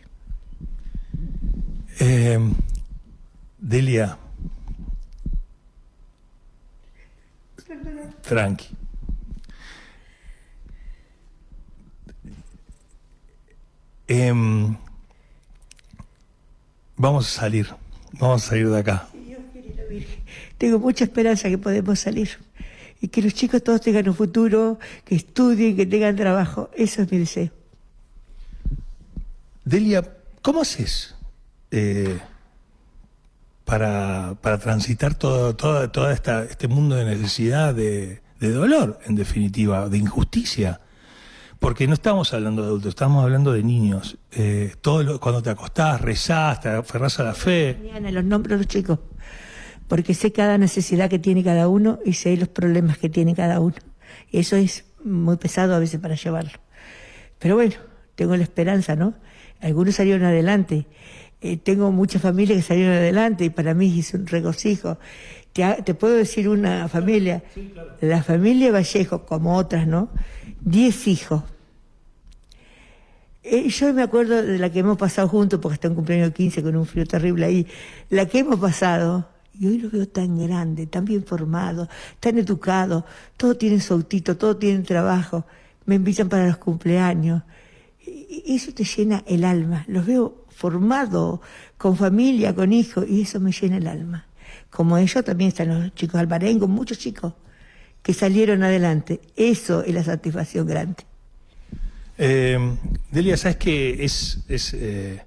Em, 2.00 2.54
Delia. 3.58 4.16
Perdón. 7.66 8.14
Tranqui. 8.22 8.68
Em, 14.08 14.74
vamos 16.96 17.26
a 17.28 17.40
salir, 17.40 17.66
vamos 18.12 18.42
a 18.42 18.48
salir 18.48 18.70
de 18.70 18.78
acá. 18.78 19.06
Virgen. 19.90 20.18
Tengo 20.56 20.78
mucha 20.78 21.04
esperanza 21.04 21.50
que 21.50 21.58
podemos 21.58 22.00
salir 22.00 22.38
y 23.02 23.08
que 23.08 23.20
los 23.20 23.34
chicos 23.34 23.62
todos 23.62 23.82
tengan 23.82 24.08
un 24.08 24.14
futuro, 24.14 24.78
que 25.04 25.14
estudien, 25.14 25.76
que 25.76 25.84
tengan 25.84 26.16
trabajo. 26.16 26.70
Eso 26.74 27.02
es 27.02 27.12
mi 27.12 27.18
deseo. 27.18 27.57
Delia, 29.68 30.02
¿cómo 30.40 30.62
haces 30.62 31.14
eh, 31.70 32.18
para, 33.66 34.34
para, 34.40 34.56
transitar 34.58 35.14
todo, 35.14 36.10
esta, 36.10 36.44
este 36.44 36.68
mundo 36.68 36.96
de 36.96 37.04
necesidad, 37.04 37.74
de, 37.74 38.22
dolor, 38.40 38.98
en 39.04 39.14
definitiva, 39.14 39.90
de 39.90 39.98
injusticia? 39.98 40.80
Porque 41.58 41.86
no 41.86 41.92
estamos 41.92 42.32
hablando 42.32 42.62
de 42.62 42.68
adultos, 42.68 42.88
estamos 42.88 43.22
hablando 43.22 43.52
de 43.52 43.62
niños. 43.62 44.16
Eh, 44.32 44.72
todo 44.80 45.20
cuando 45.20 45.42
te 45.42 45.50
acostás, 45.50 46.00
rezás, 46.00 46.62
te 46.62 46.70
aferrás 46.70 47.20
a 47.20 47.24
la 47.24 47.34
fe. 47.34 47.76
Mañana 47.78 48.10
los 48.10 48.24
nombres 48.24 48.52
de 48.52 48.64
los 48.64 48.68
chicos, 48.68 49.00
porque 49.86 50.14
sé 50.14 50.32
cada 50.32 50.56
necesidad 50.56 51.10
que 51.10 51.18
tiene 51.18 51.44
cada 51.44 51.68
uno 51.68 51.98
y 52.06 52.14
sé 52.14 52.34
los 52.38 52.48
problemas 52.48 52.96
que 52.96 53.10
tiene 53.10 53.34
cada 53.34 53.60
uno. 53.60 53.76
Y 54.30 54.38
eso 54.38 54.56
es 54.56 54.86
muy 55.04 55.36
pesado 55.36 55.74
a 55.74 55.78
veces 55.78 56.00
para 56.00 56.14
llevarlo. 56.14 56.58
Pero 57.38 57.56
bueno, 57.56 57.74
tengo 58.14 58.34
la 58.34 58.44
esperanza, 58.44 58.96
¿no? 58.96 59.12
Algunos 59.60 59.96
salieron 59.96 60.24
adelante. 60.24 60.86
Eh, 61.40 61.56
tengo 61.56 61.92
muchas 61.92 62.20
familias 62.22 62.58
que 62.58 62.62
salieron 62.62 62.94
adelante 62.94 63.44
y 63.44 63.50
para 63.50 63.74
mí 63.74 63.98
es 63.98 64.14
un 64.14 64.26
regocijo. 64.26 64.98
Te, 65.52 65.82
te 65.84 65.94
puedo 65.94 66.14
decir 66.14 66.48
una 66.48 66.88
familia, 66.88 67.42
la 68.00 68.22
familia 68.22 68.72
Vallejo, 68.72 69.24
como 69.24 69.56
otras, 69.56 69.86
¿no? 69.86 70.10
Diez 70.60 71.06
hijos. 71.06 71.42
Eh, 73.42 73.68
yo 73.68 73.94
me 73.94 74.02
acuerdo 74.02 74.42
de 74.42 74.58
la 74.58 74.70
que 74.70 74.80
hemos 74.80 74.98
pasado 74.98 75.28
juntos, 75.28 75.58
porque 75.60 75.74
está 75.74 75.88
en 75.88 75.94
cumpleaños 75.94 76.32
15 76.32 76.62
con 76.62 76.76
un 76.76 76.86
frío 76.86 77.06
terrible 77.06 77.46
ahí, 77.46 77.66
la 78.10 78.26
que 78.26 78.40
hemos 78.40 78.58
pasado, 78.58 79.28
y 79.58 79.66
hoy 79.66 79.78
lo 79.78 79.90
veo 79.90 80.06
tan 80.06 80.38
grande, 80.38 80.86
tan 80.86 81.04
bien 81.04 81.24
formado, 81.24 81.88
tan 82.20 82.36
educado, 82.36 83.06
todos 83.36 83.56
tienen 83.56 83.80
su 83.80 83.94
autito, 83.94 84.36
todos 84.36 84.58
tienen 84.58 84.82
trabajo, 84.82 85.46
me 85.86 85.94
invitan 85.94 86.28
para 86.28 86.46
los 86.46 86.58
cumpleaños 86.58 87.42
eso 88.46 88.72
te 88.72 88.84
llena 88.84 89.22
el 89.26 89.44
alma. 89.44 89.84
Los 89.88 90.06
veo 90.06 90.44
formados, 90.50 91.40
con 91.76 91.96
familia, 91.96 92.54
con 92.54 92.72
hijos, 92.72 93.04
y 93.08 93.22
eso 93.22 93.40
me 93.40 93.52
llena 93.52 93.76
el 93.76 93.86
alma. 93.86 94.26
Como 94.70 94.98
ellos 94.98 95.24
también 95.24 95.48
están 95.48 95.68
los 95.68 95.94
chicos 95.94 96.20
albarengo, 96.20 96.68
muchos 96.68 96.98
chicos 96.98 97.32
que 98.02 98.14
salieron 98.14 98.62
adelante. 98.62 99.20
Eso 99.36 99.82
es 99.82 99.94
la 99.94 100.02
satisfacción 100.02 100.66
grande. 100.66 101.04
Eh, 102.16 102.58
Delia, 103.10 103.36
sabes 103.36 103.56
que 103.56 104.04
es, 104.04 104.44
es 104.48 104.74
eh, 104.74 105.22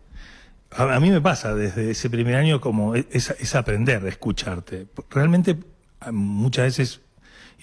a, 0.72 1.00
mí 1.00 1.10
me 1.10 1.22
pasa 1.22 1.56
desde 1.56 1.92
ese 1.92 2.10
primer 2.10 2.36
año 2.36 2.60
como 2.60 2.96
es, 2.96 3.30
es 3.30 3.56
aprender 3.56 4.04
a 4.06 4.10
escucharte. 4.10 4.88
Realmente 5.10 5.58
muchas 6.12 6.66
veces 6.66 7.02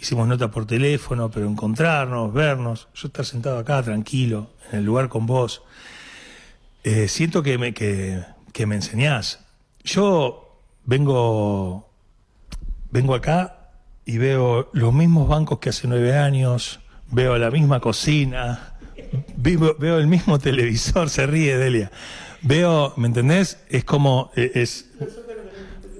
hicimos 0.01 0.29
nota 0.29 0.51
por 0.51 0.67
teléfono, 0.67 1.31
pero 1.31 1.49
encontrarnos, 1.49 2.33
vernos, 2.33 2.89
yo 2.95 3.09
estar 3.09 3.25
sentado 3.25 3.59
acá 3.59 3.83
tranquilo, 3.83 4.51
en 4.71 4.81
el 4.81 4.85
lugar 4.85 5.09
con 5.09 5.27
vos, 5.27 5.63
eh, 6.85 7.09
siento 7.09 7.43
que 7.43 7.59
me, 7.59 7.75
que, 7.75 8.25
me 8.67 8.75
enseñás. 8.77 9.45
Yo 9.85 10.63
vengo, 10.85 11.91
vengo 12.91 13.15
acá 13.15 13.71
y 14.05 14.19
veo 14.19 14.71
los 14.73 14.93
mismos 14.93 15.29
bancos 15.29 15.59
que 15.59 15.71
hace 15.71 15.89
nueve 15.89 16.17
años, 16.17 16.81
veo 17.11 17.37
la 17.39 17.51
misma 17.51 17.81
cocina, 17.81 18.75
veo 19.37 19.99
el 19.99 20.07
mismo 20.07 20.39
televisor, 20.39 21.11
se 21.11 21.27
ríe 21.27 21.57
Delia. 21.57 21.91
Veo, 22.43 22.93
¿me 22.97 23.09
entendés? 23.09 23.65
Es 23.69 23.85
como, 23.85 24.31
eh, 24.37 24.53
es, 24.55 24.91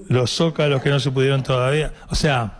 los 0.07 0.31
zócalos 0.31 0.81
que 0.81 0.89
no 0.89 0.99
se 0.99 1.11
pudieron 1.11 1.43
todavía. 1.43 1.93
O 2.09 2.15
sea, 2.15 2.58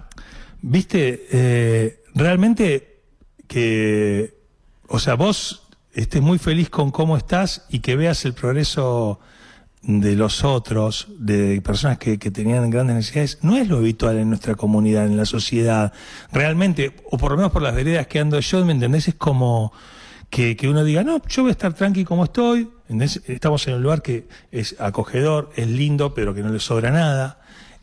viste, 0.62 1.28
eh, 1.32 2.04
realmente 2.14 3.02
que, 3.48 4.36
o 4.88 5.00
sea, 5.00 5.16
vos 5.16 5.68
estés 5.94 6.22
muy 6.22 6.38
feliz 6.38 6.70
con 6.70 6.92
cómo 6.92 7.18
estás 7.18 7.66
y 7.70 7.80
que 7.80 7.96
veas 7.96 8.24
el 8.26 8.34
progreso 8.34 9.20
de 9.82 10.16
los 10.16 10.44
otros, 10.44 11.08
de 11.18 11.62
personas 11.62 11.98
que, 11.98 12.18
tenían 12.18 12.70
grandes 12.70 12.96
necesidades, 12.98 13.40
no 13.42 13.56
es 13.56 13.68
lo 13.68 13.78
habitual 13.78 14.18
en 14.18 14.30
nuestra 14.30 14.56
comunidad, 14.56 15.06
en 15.06 15.18
la 15.18 15.26
sociedad. 15.26 15.94
Realmente, 16.32 16.96
o 17.10 17.18
por 17.18 17.32
lo 17.32 17.38
menos 17.38 17.52
por 17.52 17.62
las 17.62 17.76
veredas 17.76 18.08
que 18.08 18.20
ando 18.20 18.40
yo, 18.40 18.64
¿me 18.66 18.74
entendés? 18.74 19.08
Es 19.08 19.16
como 19.16 19.72
que, 20.30 20.56
que 20.56 20.68
uno 20.70 20.84
diga, 20.84 21.04
no, 21.04 21.22
yo 21.28 21.44
voy 21.44 21.50
a 21.50 21.52
estar 21.54 21.74
tranqui 21.74 22.04
como 22.04 22.26
estoy, 22.26 22.70
estamos 23.28 23.68
en 23.68 23.76
un 23.76 23.84
lugar 23.84 24.02
que 24.02 24.28
es 24.52 24.76
acogedor, 24.80 25.52
es 25.56 25.68
lindo, 25.68 26.14
pero 26.14 26.34
que 26.34 26.42
no 26.42 26.50
le 26.50 26.60
sobra 26.60 26.92
nada, 26.92 27.39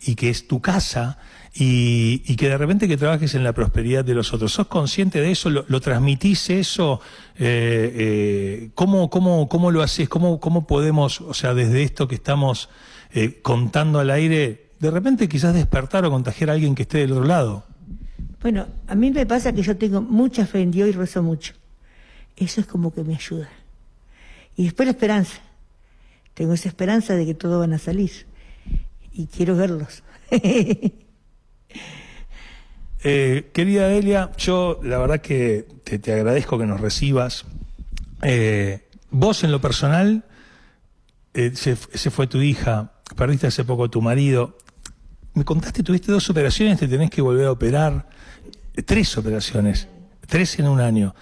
y 0.06 0.14
que 0.14 0.30
es 0.30 0.46
tu 0.46 0.60
casa, 0.60 1.18
y, 1.52 2.36
que 2.36 2.48
de 2.48 2.58
repente 2.58 2.86
que 2.86 2.96
trabajes 2.96 3.34
en 3.34 3.42
la 3.42 3.52
prosperidad 3.52 4.04
de 4.04 4.14
los 4.14 4.32
otros. 4.32 4.52
¿Sos 4.52 4.68
consciente 4.68 5.20
de 5.20 5.32
eso? 5.32 5.50
¿Lo, 5.50 5.80
transmitís 5.80 6.50
eso? 6.50 7.00
Eh, 7.38 7.92
eh, 7.96 8.70
¿cómo, 8.74 9.10
cómo, 9.10 9.48
cómo, 9.48 9.70
lo 9.70 9.82
haces? 9.82 10.08
¿Cómo, 10.08 10.38
¿Cómo 10.38 10.66
podemos, 10.66 11.20
o 11.20 11.34
sea, 11.34 11.54
desde 11.54 11.82
esto 11.82 12.06
que 12.06 12.14
estamos 12.14 12.68
eh, 13.12 13.40
contando 13.42 13.98
al 13.98 14.10
aire, 14.10 14.70
de 14.78 14.90
repente 14.90 15.28
quizás 15.28 15.54
despertar 15.54 16.04
o 16.04 16.10
contagiar 16.10 16.50
a 16.50 16.52
alguien 16.52 16.74
que 16.74 16.82
esté 16.82 16.98
del 16.98 17.12
otro 17.12 17.24
lado? 17.24 17.64
Bueno, 18.42 18.66
a 18.86 18.94
mí 18.94 19.10
me 19.10 19.26
pasa 19.26 19.52
que 19.52 19.62
yo 19.62 19.76
tengo 19.76 20.02
mucha 20.02 20.46
fe 20.46 20.60
en 20.60 20.70
Dios 20.70 20.90
y 20.90 20.92
rezo 20.92 21.22
mucho. 21.22 21.54
Eso 22.36 22.60
es 22.60 22.66
como 22.66 22.94
que 22.94 23.02
me 23.02 23.14
ayuda. 23.14 23.48
Y 24.56 24.64
después 24.64 24.86
la 24.86 24.92
esperanza. 24.92 25.40
Tengo 26.34 26.52
esa 26.52 26.68
esperanza 26.68 27.16
de 27.16 27.24
que 27.24 27.34
todos 27.34 27.58
van 27.58 27.72
a 27.72 27.78
salir. 27.78 28.26
Y 29.16 29.26
quiero 29.26 29.56
verlos. 29.56 30.02
Eh, 33.08 33.50
querida 33.52 33.86
Delia, 33.86 34.32
yo 34.36 34.80
la 34.82 34.98
verdad 34.98 35.20
que 35.20 35.64
te, 35.84 36.12
agradezco 36.12 36.58
que 36.58 36.66
nos 36.66 36.80
recibas. 36.80 37.44
Eh, 38.22 38.88
vos 39.10 39.44
en 39.44 39.52
lo 39.52 39.60
personal, 39.60 40.24
eh, 41.32 41.52
se, 41.54 41.76
fue 41.76 42.26
tu 42.26 42.40
hija, 42.40 42.94
perdiste 43.14 43.46
hace 43.46 43.62
poco 43.62 43.88
tu 43.88 44.02
marido. 44.02 44.58
Me 45.34 45.44
contaste, 45.44 45.84
tuviste 45.84 46.10
dos 46.10 46.28
operaciones, 46.30 46.80
te 46.80 46.88
tenés 46.88 47.10
que 47.10 47.22
volver 47.22 47.46
a 47.46 47.52
operar. 47.52 48.08
Tres 48.84 49.16
operaciones, 49.16 49.86
tres 50.26 50.58
en 50.58 50.66
un 50.66 50.80
año. 50.80 51.14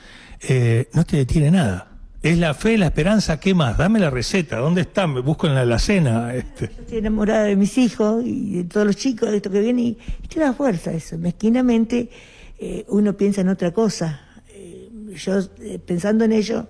no 0.94 1.04
te 1.04 1.18
detiene 1.18 1.50
nada. 1.50 1.93
Es 2.24 2.38
la 2.38 2.54
fe, 2.54 2.78
la 2.78 2.86
esperanza, 2.86 3.38
¿qué 3.38 3.52
más? 3.52 3.76
Dame 3.76 4.00
la 4.00 4.08
receta, 4.08 4.56
¿dónde 4.56 4.80
están? 4.80 5.12
Me 5.12 5.20
busco 5.20 5.46
en 5.46 5.54
la 5.54 5.60
alacena. 5.60 6.34
Este. 6.34 6.64
estoy 6.64 6.96
enamorada 6.96 7.42
de 7.42 7.54
mis 7.54 7.76
hijos 7.76 8.24
y 8.24 8.54
de 8.54 8.64
todos 8.64 8.86
los 8.86 8.96
chicos, 8.96 9.30
de 9.30 9.36
esto 9.36 9.50
que 9.50 9.60
viene, 9.60 9.82
y, 9.82 9.98
te 10.26 10.40
da 10.40 10.54
fuerza 10.54 10.90
eso. 10.90 11.18
Mezquinamente 11.18 12.08
eh, 12.58 12.86
uno 12.88 13.14
piensa 13.14 13.42
en 13.42 13.50
otra 13.50 13.72
cosa. 13.72 14.22
Eh, 14.48 14.88
yo, 15.14 15.38
eh, 15.60 15.78
pensando 15.84 16.24
en 16.24 16.32
ello, 16.32 16.66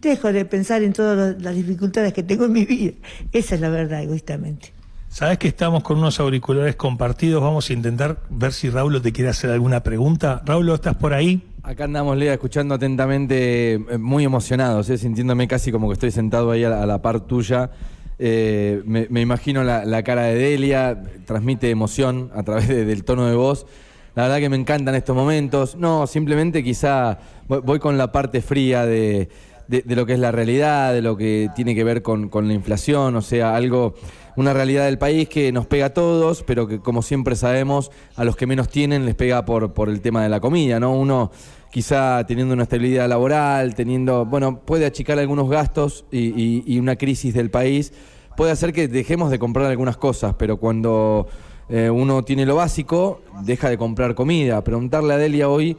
dejo 0.00 0.32
de 0.32 0.46
pensar 0.46 0.82
en 0.82 0.94
todas 0.94 1.38
las 1.38 1.54
dificultades 1.54 2.14
que 2.14 2.22
tengo 2.22 2.46
en 2.46 2.52
mi 2.52 2.64
vida. 2.64 2.94
Esa 3.30 3.56
es 3.56 3.60
la 3.60 3.68
verdad, 3.68 4.02
egoístamente. 4.02 4.72
Sabes 5.10 5.36
que 5.36 5.48
estamos 5.48 5.82
con 5.82 5.98
unos 5.98 6.18
auriculares 6.18 6.76
compartidos. 6.76 7.42
Vamos 7.42 7.68
a 7.68 7.74
intentar 7.74 8.22
ver 8.30 8.54
si 8.54 8.70
Raúl 8.70 9.02
te 9.02 9.12
quiere 9.12 9.28
hacer 9.28 9.50
alguna 9.50 9.82
pregunta. 9.82 10.40
Raúl, 10.46 10.70
¿estás 10.70 10.96
por 10.96 11.12
ahí? 11.12 11.42
Acá 11.62 11.84
andamos, 11.84 12.16
Lea, 12.16 12.34
escuchando 12.34 12.76
atentamente, 12.76 13.74
eh, 13.74 13.98
muy 13.98 14.24
emocionados, 14.24 14.88
eh, 14.90 14.96
sintiéndome 14.96 15.48
casi 15.48 15.72
como 15.72 15.88
que 15.88 15.94
estoy 15.94 16.12
sentado 16.12 16.52
ahí 16.52 16.62
a 16.62 16.86
la, 16.86 17.02
par 17.02 17.20
tuya. 17.20 17.70
Eh, 18.18 18.82
me, 18.84 19.20
imagino 19.20 19.64
la, 19.64 20.02
cara 20.04 20.22
de 20.22 20.36
Delia, 20.36 21.02
transmite 21.24 21.70
emoción 21.70 22.30
a 22.34 22.44
través 22.44 22.68
del 22.68 23.04
tono 23.04 23.26
de 23.26 23.34
voz. 23.34 23.66
La 24.14 24.24
verdad 24.24 24.38
que 24.38 24.48
me 24.48 24.56
encantan 24.56 24.94
estos 24.94 25.16
momentos. 25.16 25.76
No, 25.76 26.06
simplemente 26.06 26.62
quizá 26.62 27.18
voy, 27.48 27.80
con 27.80 27.98
la 27.98 28.12
parte 28.12 28.40
fría 28.40 28.86
de, 28.86 29.28
lo 29.68 30.06
que 30.06 30.14
es 30.14 30.18
la 30.20 30.30
realidad, 30.30 30.92
de 30.92 31.02
lo 31.02 31.16
que 31.16 31.50
tiene 31.56 31.74
que 31.74 31.82
ver 31.82 32.02
con, 32.02 32.30
la 32.32 32.54
inflación, 32.54 33.16
o 33.16 33.22
sea, 33.22 33.56
algo, 33.56 33.94
una 34.38 34.52
realidad 34.52 34.84
del 34.84 34.98
país 34.98 35.28
que 35.28 35.50
nos 35.50 35.66
pega 35.66 35.86
a 35.86 35.94
todos, 35.94 36.44
pero 36.44 36.68
que 36.68 36.78
como 36.78 37.02
siempre 37.02 37.34
sabemos, 37.34 37.90
a 38.14 38.24
los 38.24 38.36
que 38.36 38.46
menos 38.46 38.68
tienen 38.68 39.04
les 39.04 39.16
pega 39.16 39.44
por, 39.44 39.72
por 39.74 39.88
el 39.88 40.00
tema 40.00 40.22
de 40.22 40.28
la 40.28 40.38
comida, 40.38 40.78
¿no? 40.78 40.94
Uno 40.94 41.32
quizá 41.72 42.24
teniendo 42.24 42.54
una 42.54 42.62
estabilidad 42.62 43.08
laboral, 43.08 43.74
teniendo, 43.74 44.24
bueno, 44.24 44.60
puede 44.60 44.86
achicar 44.86 45.18
algunos 45.18 45.50
gastos 45.50 46.04
y, 46.12 46.78
una 46.78 46.94
crisis 46.94 47.34
del 47.34 47.50
país, 47.50 47.92
puede 48.36 48.52
hacer 48.52 48.72
que 48.72 48.86
dejemos 48.86 49.32
de 49.32 49.40
comprar 49.40 49.66
algunas 49.66 49.96
cosas, 49.96 50.36
pero 50.38 50.58
cuando 50.58 51.26
eh, 51.68 51.90
uno 51.90 52.22
tiene 52.22 52.46
lo 52.46 52.54
básico, 52.54 53.22
deja 53.42 53.68
de 53.68 53.76
comprar 53.76 54.14
comida. 54.14 54.62
Preguntarle 54.62 55.14
a 55.14 55.18
Delia 55.18 55.48
hoy 55.48 55.76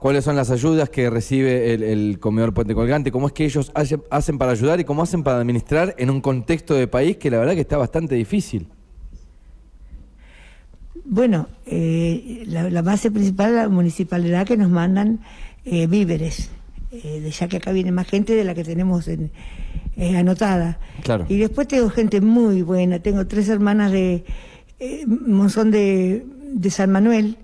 cuáles 0.00 0.24
son 0.24 0.34
las 0.34 0.50
ayudas 0.50 0.88
que 0.88 1.10
recibe 1.10 1.74
el, 1.74 2.18
comedor 2.18 2.54
Puente 2.54 2.74
Colgante, 2.74 3.12
cómo 3.12 3.26
es 3.28 3.32
que 3.32 3.44
ellos 3.44 3.70
hacen 3.74 4.38
para 4.38 4.52
ayudar 4.52 4.80
y 4.80 4.84
cómo 4.84 5.02
hacen 5.02 5.22
para 5.22 5.38
administrar 5.38 5.94
en 5.98 6.10
un 6.10 6.20
contexto 6.20 6.74
de 6.74 6.88
país 6.88 7.18
que 7.18 7.30
la 7.30 7.38
verdad 7.38 7.54
que 7.54 7.60
está 7.60 7.76
bastante 7.76 8.14
difícil. 8.14 8.66
Bueno, 11.04 11.48
eh, 11.66 12.44
la, 12.46 12.82
base 12.82 13.10
principal 13.10 13.50
es 13.50 13.56
la 13.56 13.68
municipalidad 13.68 14.46
que 14.46 14.56
nos 14.56 14.70
mandan 14.70 15.20
eh, 15.64 15.86
víveres, 15.86 16.50
eh, 16.92 17.30
ya 17.30 17.48
que 17.48 17.58
acá 17.58 17.72
viene 17.72 17.92
más 17.92 18.06
gente 18.06 18.34
de 18.34 18.44
la 18.44 18.54
que 18.54 18.64
tenemos 18.64 19.06
en, 19.08 19.30
eh, 19.96 20.16
anotada. 20.16 20.78
Claro. 21.02 21.26
Y 21.28 21.36
después 21.36 21.68
tengo 21.68 21.90
gente 21.90 22.20
muy 22.20 22.62
buena. 22.62 23.00
Tengo 23.00 23.26
tres 23.26 23.48
hermanas 23.48 23.92
de 23.92 24.24
Monzón 25.06 25.70
de, 25.70 26.24
de 26.54 26.70
San 26.70 26.90
Manuel, 26.90 27.36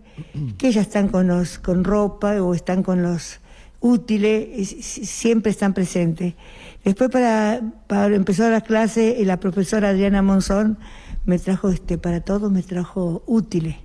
que 0.59 0.69
ellas 0.69 0.87
están 0.87 1.09
con, 1.09 1.27
los, 1.27 1.59
con 1.59 1.85
ropa 1.85 2.43
o 2.43 2.55
están 2.55 2.83
con 2.83 3.03
los 3.03 3.41
útiles, 3.81 4.69
siempre 4.81 5.51
están 5.51 5.75
presentes. 5.75 6.35
Después 6.85 7.11
para, 7.11 7.61
para 7.87 8.15
empezar 8.15 8.53
la 8.53 8.61
clase, 8.61 9.17
la 9.25 9.39
profesora 9.39 9.91
Adriana 9.91 10.23
Monzón 10.23 10.79
me 11.25 11.39
trajo 11.39 11.69
este 11.71 11.99
para 11.99 12.21
todos, 12.21 12.51
me 12.51 12.63
trajo 12.63 13.23
útiles. 13.27 13.77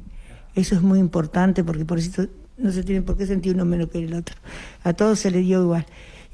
Eso 0.55 0.75
es 0.75 0.81
muy 0.81 0.99
importante 0.99 1.63
porque 1.63 1.85
por 1.85 1.97
eso 1.99 2.27
no 2.57 2.71
se 2.71 2.83
tiene 2.83 3.01
por 3.01 3.17
qué 3.17 3.25
sentir 3.25 3.55
uno 3.55 3.65
menos 3.65 3.89
que 3.89 3.99
el 3.99 4.13
otro. 4.13 4.35
A 4.83 4.93
todos 4.93 5.19
se 5.19 5.31
le 5.31 5.39
dio 5.39 5.63
igual. 5.63 5.85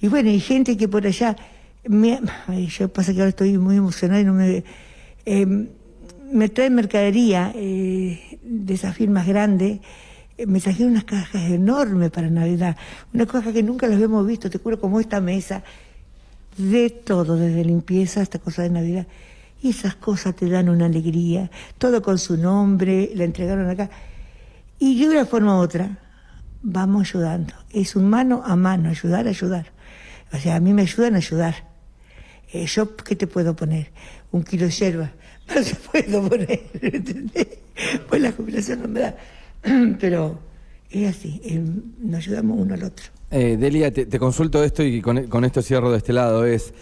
Y 0.02 0.08
bueno, 0.08 0.30
hay 0.30 0.40
gente 0.40 0.78
que 0.78 0.88
por 0.88 1.08
allá, 1.08 1.36
me, 1.88 2.20
yo 2.68 2.90
pasa 2.90 3.14
que 3.14 3.20
ahora 3.20 3.30
estoy 3.30 3.58
muy 3.58 3.78
emocionada 3.78 4.22
y 4.22 4.26
no 4.26 4.34
me... 4.34 4.64
eh, 5.26 5.68
me 6.32 6.50
traen 6.50 6.76
mercadería 6.76 7.52
eh, 7.56 8.40
de 8.44 8.74
esas 8.74 8.96
firmas 8.96 9.28
grandes. 9.28 9.80
eh, 10.38 10.46
me 10.46 10.60
trajeron 10.60 10.92
unas 10.92 11.06
cajas 11.06 11.50
enormes 11.50 12.12
para 12.12 12.30
Navidad. 12.30 12.78
Unas 13.14 13.28
cajas 13.28 13.54
que 13.54 13.64
nunca 13.64 13.88
las 13.88 13.96
habíamos 13.96 14.26
visto, 14.28 14.50
te 14.50 14.60
juro, 14.60 14.80
como 14.80 15.00
esta 15.00 15.22
mesa. 15.22 15.64
De 16.58 16.90
todo, 16.90 17.38
desde 17.38 17.64
limpieza 17.64 18.22
hasta 18.22 18.40
cosas 18.40 18.66
de 18.66 18.72
Navidad. 18.72 19.08
Y 19.62 19.70
esas 19.70 19.96
cosas 19.96 20.36
te 20.36 20.50
dan 20.50 20.70
una 20.70 20.86
alegría. 20.86 21.50
Todo 21.78 22.02
con 22.02 22.18
su 22.18 22.38
nombre, 22.38 23.12
la 23.16 23.24
entregaron 23.24 23.70
acá. 23.70 23.90
Y 24.80 25.00
de 25.00 25.10
una 25.10 25.26
forma 25.26 25.58
u 25.58 25.62
otra, 25.62 25.98
vamos 26.62 27.10
ayudando. 27.10 27.54
Es 27.72 27.96
un 27.96 28.10
mano 28.10 28.44
a 28.46 28.56
mano, 28.56 28.90
ayudar, 28.90 29.28
ayudar. 29.28 29.72
O 30.34 30.38
sea, 30.38 30.56
a 30.56 30.60
mí 30.60 30.74
me 30.74 30.84
ayudan 30.84 31.16
a 31.16 31.18
ayudar. 31.18 31.56
Eh, 32.52 32.66
yo, 32.66 32.96
¿qué 32.96 33.16
te 33.16 33.28
puedo 33.28 33.56
poner? 33.56 33.92
Un 34.32 34.44
kilo 34.44 34.66
de 34.66 34.72
yerba. 34.72 35.12
No 35.56 35.64
se 35.64 35.76
puedo 35.76 36.30
poner, 36.30 36.62
¿entendés? 36.82 37.48
Pues 38.10 38.22
la 38.22 38.32
jubilación 38.32 38.82
no 38.82 38.88
me 38.88 39.00
da. 39.00 39.16
Pero 40.00 40.40
es 40.90 41.10
así, 41.16 41.42
eh, 41.44 41.62
nos 42.00 42.20
ayudamos 42.20 42.60
uno 42.60 42.74
al 42.74 42.84
otro. 42.84 43.06
Eh, 43.32 43.58
Delia, 43.60 43.92
te, 43.92 44.06
te 44.06 44.20
consulto 44.20 44.64
esto 44.64 44.84
y 44.84 45.02
con, 45.02 45.28
con 45.28 45.46
esto 45.46 45.62
cierro 45.62 45.92
de 45.92 45.98
este 45.98 46.14
lado. 46.14 46.46
Es, 46.46 46.74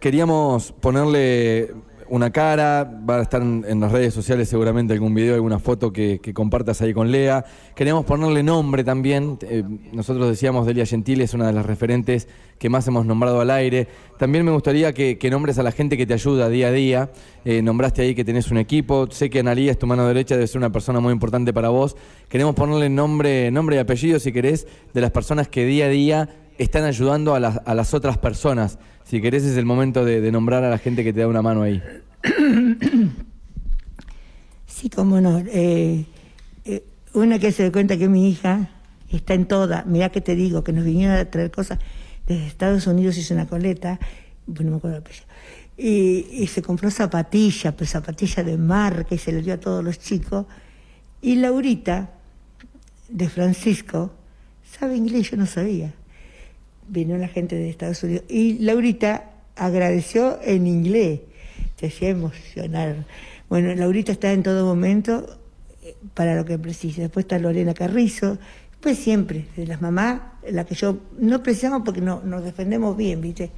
queríamos 0.00 0.72
ponerle 0.72 1.72
una 2.12 2.30
cara, 2.30 2.84
va 3.08 3.20
a 3.20 3.22
estar 3.22 3.40
en, 3.40 3.80
las 3.80 3.90
redes 3.90 4.12
sociales 4.12 4.46
seguramente 4.46 4.92
algún 4.92 5.14
video, 5.14 5.34
alguna 5.34 5.58
foto 5.58 5.94
que, 5.94 6.20
compartas 6.34 6.82
ahí 6.82 6.92
con 6.92 7.10
Lea. 7.10 7.42
Queríamos 7.74 8.04
ponerle 8.04 8.42
nombre 8.42 8.84
también. 8.84 9.38
Eh, 9.40 9.64
nosotros 9.92 10.28
decíamos 10.28 10.66
Delia 10.66 10.84
Gentile 10.84 11.24
es 11.24 11.32
una 11.32 11.46
de 11.46 11.54
las 11.54 11.64
referentes 11.64 12.28
que 12.58 12.68
más 12.68 12.86
hemos 12.86 13.06
nombrado 13.06 13.40
al 13.40 13.50
aire. 13.50 13.88
También 14.18 14.44
me 14.44 14.52
gustaría 14.52 14.92
que, 14.92 15.16
que 15.16 15.30
nombres 15.30 15.58
a 15.58 15.62
la 15.62 15.72
gente 15.72 15.96
que 15.96 16.04
te 16.04 16.12
ayuda 16.12 16.50
día 16.50 16.68
a 16.68 16.72
día. 16.72 17.10
Eh, 17.46 17.62
nombraste 17.62 18.02
ahí 18.02 18.14
que 18.14 18.26
tenés 18.26 18.50
un 18.50 18.58
equipo. 18.58 19.10
Sé 19.10 19.30
que 19.30 19.40
Analía 19.40 19.70
es 19.70 19.78
tu 19.78 19.86
mano 19.86 20.06
derecha, 20.06 20.34
debe 20.34 20.46
ser 20.48 20.58
una 20.58 20.70
persona 20.70 21.00
muy 21.00 21.14
importante 21.14 21.54
para 21.54 21.70
vos. 21.70 21.96
Queremos 22.28 22.54
ponerle 22.54 22.90
nombre, 22.90 23.50
nombre 23.50 23.76
y 23.76 23.78
apellido, 23.78 24.20
si 24.20 24.32
querés, 24.32 24.66
de 24.92 25.00
las 25.00 25.12
personas 25.12 25.48
que 25.48 25.64
día 25.64 25.86
a 25.86 25.88
día 25.88 26.28
están 26.62 26.84
ayudando 26.84 27.34
a 27.34 27.40
las, 27.40 27.60
a 27.64 27.74
las 27.74 27.94
otras 27.94 28.18
personas. 28.18 28.78
Si 29.04 29.20
querés 29.20 29.44
es 29.44 29.56
el 29.56 29.66
momento 29.66 30.04
de, 30.04 30.30
nombrar 30.32 30.64
a 30.64 30.70
la 30.70 30.78
gente 30.78 31.04
que 31.04 31.12
te 31.12 31.20
da 31.20 31.28
una 31.28 31.42
mano 31.42 31.62
ahí. 31.62 31.82
Sí, 34.66 34.88
cómo 34.88 35.20
no. 35.20 35.38
Eh, 35.38 36.06
eh, 36.64 36.84
una 37.12 37.38
que 37.38 37.52
se 37.52 37.62
da 37.62 37.70
cuenta 37.70 37.98
que 37.98 38.08
mi 38.08 38.30
hija 38.30 38.70
está 39.12 39.34
en 39.34 39.46
toda. 39.46 39.84
Mirá 39.86 40.08
que 40.08 40.20
te 40.20 40.34
digo, 40.34 40.64
que 40.64 40.72
nos 40.72 40.84
vinieron 40.84 41.14
a 41.14 41.30
traer 41.30 41.50
cosas 41.50 41.78
desde 42.26 42.46
Estados 42.46 42.86
Unidos, 42.86 43.16
hizo 43.18 43.34
una 43.34 43.46
coleta, 43.46 44.00
bueno, 44.46 44.70
no 44.70 44.70
me 44.70 44.76
acuerdo 44.78 44.96
el 44.96 45.02
apellido. 45.02 45.26
Y, 45.76 46.26
y 46.32 46.46
se 46.48 46.62
compró 46.62 46.90
zapatillas, 46.90 47.74
pues 47.74 47.90
zapatillas 47.90 48.44
de 48.44 48.56
marca, 48.56 49.14
y 49.14 49.18
se 49.18 49.30
le 49.30 49.42
dio 49.42 49.54
a 49.54 49.58
todos 49.58 49.84
los 49.84 50.00
chicos. 50.00 50.46
Y 51.20 51.36
Laurita, 51.36 52.10
de 53.08 53.28
Francisco, 53.28 54.10
sabe 54.64 54.96
inglés, 54.96 55.30
yo 55.30 55.36
no 55.36 55.46
sabía. 55.46 55.92
Vino 56.92 57.16
la 57.16 57.28
gente 57.28 57.56
de 57.56 57.70
Estados 57.70 58.02
Unidos. 58.02 58.24
Y 58.28 58.58
Laurita 58.58 59.30
agradeció 59.56 60.38
en 60.42 60.66
inglés. 60.66 61.20
Te 61.76 61.86
hacía 61.86 62.10
emocionar. 62.10 63.06
Bueno, 63.48 63.74
Laurita 63.74 64.12
está 64.12 64.30
en 64.30 64.42
todo 64.42 64.66
momento 64.66 65.26
eh, 65.82 65.96
para 66.12 66.36
lo 66.36 66.44
que 66.44 66.58
precisa. 66.58 67.00
Después 67.00 67.24
está 67.24 67.38
Lorena 67.38 67.72
Carrizo. 67.72 68.36
Pues 68.78 68.98
siempre, 68.98 69.46
de 69.56 69.66
las 69.66 69.80
mamás, 69.80 70.20
la 70.50 70.66
que 70.66 70.74
yo 70.74 70.98
no 71.18 71.42
precisamos 71.42 71.80
porque 71.82 72.02
no, 72.02 72.20
nos 72.24 72.44
defendemos 72.44 72.94
bien, 72.94 73.22
¿viste? 73.22 73.50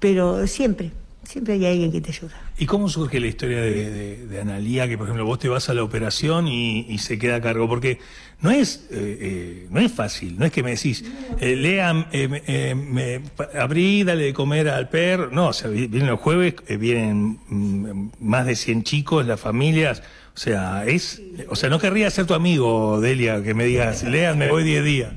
Pero 0.00 0.48
siempre, 0.48 0.90
siempre 1.28 1.54
hay 1.54 1.66
alguien 1.66 1.92
que 1.92 2.00
te 2.00 2.10
ayuda. 2.10 2.32
¿Y 2.58 2.66
cómo 2.66 2.88
surge 2.88 3.20
la 3.20 3.26
historia 3.26 3.60
de, 3.60 3.90
de- 3.90 4.26
de 4.26 4.40
Analía, 4.40 4.88
que 4.88 4.96
por 4.96 5.06
ejemplo 5.06 5.24
vos 5.26 5.38
te 5.38 5.48
vas 5.48 5.68
a 5.68 5.74
la 5.74 5.82
operación 5.82 6.48
y, 6.48 6.86
y 6.88 6.98
se 6.98 7.18
queda 7.18 7.36
a 7.36 7.40
cargo? 7.40 7.68
Porque 7.68 7.98
no 8.40 8.50
es, 8.50 8.86
eh, 8.90 9.18
eh, 9.20 9.66
no 9.70 9.80
es 9.80 9.92
fácil, 9.92 10.38
no 10.38 10.46
es 10.46 10.52
que 10.52 10.62
me 10.62 10.70
decís, 10.70 11.04
eh, 11.40 11.56
Lea, 11.56 12.08
eh, 12.12 12.28
me- 12.28 12.42
eh, 12.46 12.74
me- 12.74 13.20
abrí, 13.58 14.04
dale 14.04 14.24
de 14.24 14.32
comer 14.34 14.68
al 14.68 14.88
perro. 14.88 15.30
No, 15.30 15.48
o 15.48 15.52
sea, 15.52 15.68
vi- 15.70 15.86
vienen 15.86 16.08
los 16.10 16.20
jueves, 16.20 16.54
vienen 16.78 17.38
mm, 17.48 18.08
más 18.20 18.46
de 18.46 18.56
100 18.56 18.82
chicos, 18.84 19.26
las 19.26 19.40
familias. 19.40 20.02
O 20.34 20.38
sea, 20.38 20.84
es, 20.86 21.22
o 21.48 21.56
sea, 21.56 21.70
no 21.70 21.78
querría 21.78 22.10
ser 22.10 22.26
tu 22.26 22.34
amigo, 22.34 23.00
Delia, 23.00 23.42
que 23.42 23.54
me 23.54 23.64
digas, 23.64 24.02
Lea, 24.02 24.34
me 24.34 24.50
voy 24.50 24.64
10 24.64 24.84
días. 24.84 25.12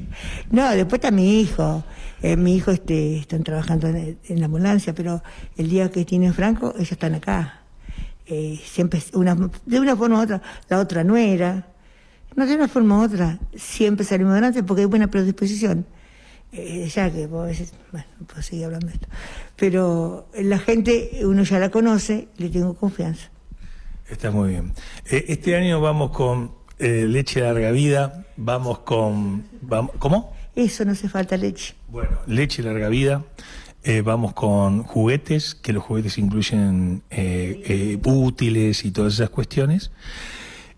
No, 0.50 0.70
después 0.72 1.00
está 1.00 1.12
mi 1.12 1.42
hijo. 1.42 1.84
Eh, 2.22 2.36
mi 2.36 2.56
hijo 2.56 2.72
este, 2.72 3.18
están 3.18 3.44
trabajando 3.44 3.88
en, 3.88 4.18
la 4.40 4.46
ambulancia, 4.46 4.94
pero 4.94 5.24
el 5.58 5.70
día 5.70 5.90
que 5.90 6.04
tienen 6.06 6.34
Franco, 6.34 6.74
ellos 6.76 6.92
están 6.92 7.16
acá. 7.16 7.62
Eh, 8.26 8.60
siempre, 8.64 9.02
una, 9.14 9.36
de 9.66 9.80
una 9.80 9.96
forma 9.96 10.20
u 10.20 10.22
otra, 10.22 10.42
la 10.68 10.80
otra 10.80 11.04
nuera. 11.04 11.68
No, 12.36 12.46
de 12.46 12.56
una 12.56 12.68
forma 12.68 13.00
u 13.00 13.04
otra, 13.04 13.40
siempre 13.56 14.06
salimos 14.06 14.34
adelante 14.34 14.64
porque 14.64 14.82
hay 14.82 14.88
buena 14.88 15.08
predisposición. 15.08 15.86
Eh, 16.52 16.90
ya 16.94 17.12
que 17.12 17.28
vos 17.28 17.48
veces, 17.48 17.74
bueno, 17.92 18.08
no 18.20 18.28
puedo 18.28 18.42
seguir 18.42 18.66
hablando 18.66 18.88
de 18.88 18.94
esto. 18.94 19.08
Pero 19.56 20.28
la 20.36 20.60
gente, 20.60 21.22
uno 21.24 21.44
ya 21.44 21.60
la 21.60 21.70
conoce, 21.70 22.28
le 22.38 22.50
tengo 22.50 22.74
confianza. 22.74 23.30
Está 24.10 24.32
muy 24.32 24.50
bien. 24.50 24.74
Eh, 25.10 25.26
este 25.30 25.56
año 25.56 25.80
vamos 25.80 26.12
con 26.12 26.60
leche 26.80 27.42
larga 27.42 27.72
vida, 27.72 28.26
vamos 28.38 28.80
con... 28.80 29.44
Vamos, 29.62 29.92
¿Cómo? 30.00 30.34
Eso 30.56 30.84
no 30.86 30.92
hace 30.92 31.08
falta 31.10 31.38
leche. 31.38 31.76
Bueno, 31.90 32.18
leche 32.28 32.64
larga 32.64 32.90
vida. 32.90 33.24
eh, 33.84 34.02
vamos 34.02 34.34
con 34.34 34.84
juguetes, 34.84 35.56
que 35.56 35.72
los 35.72 35.84
juguetes 35.84 36.18
incluyen 36.18 37.02
eh, 37.10 37.62
eh, 37.66 38.00
útiles 38.04 38.84
y 38.84 38.92
todas 38.92 39.14
esas 39.14 39.30
cuestiones. 39.30 39.92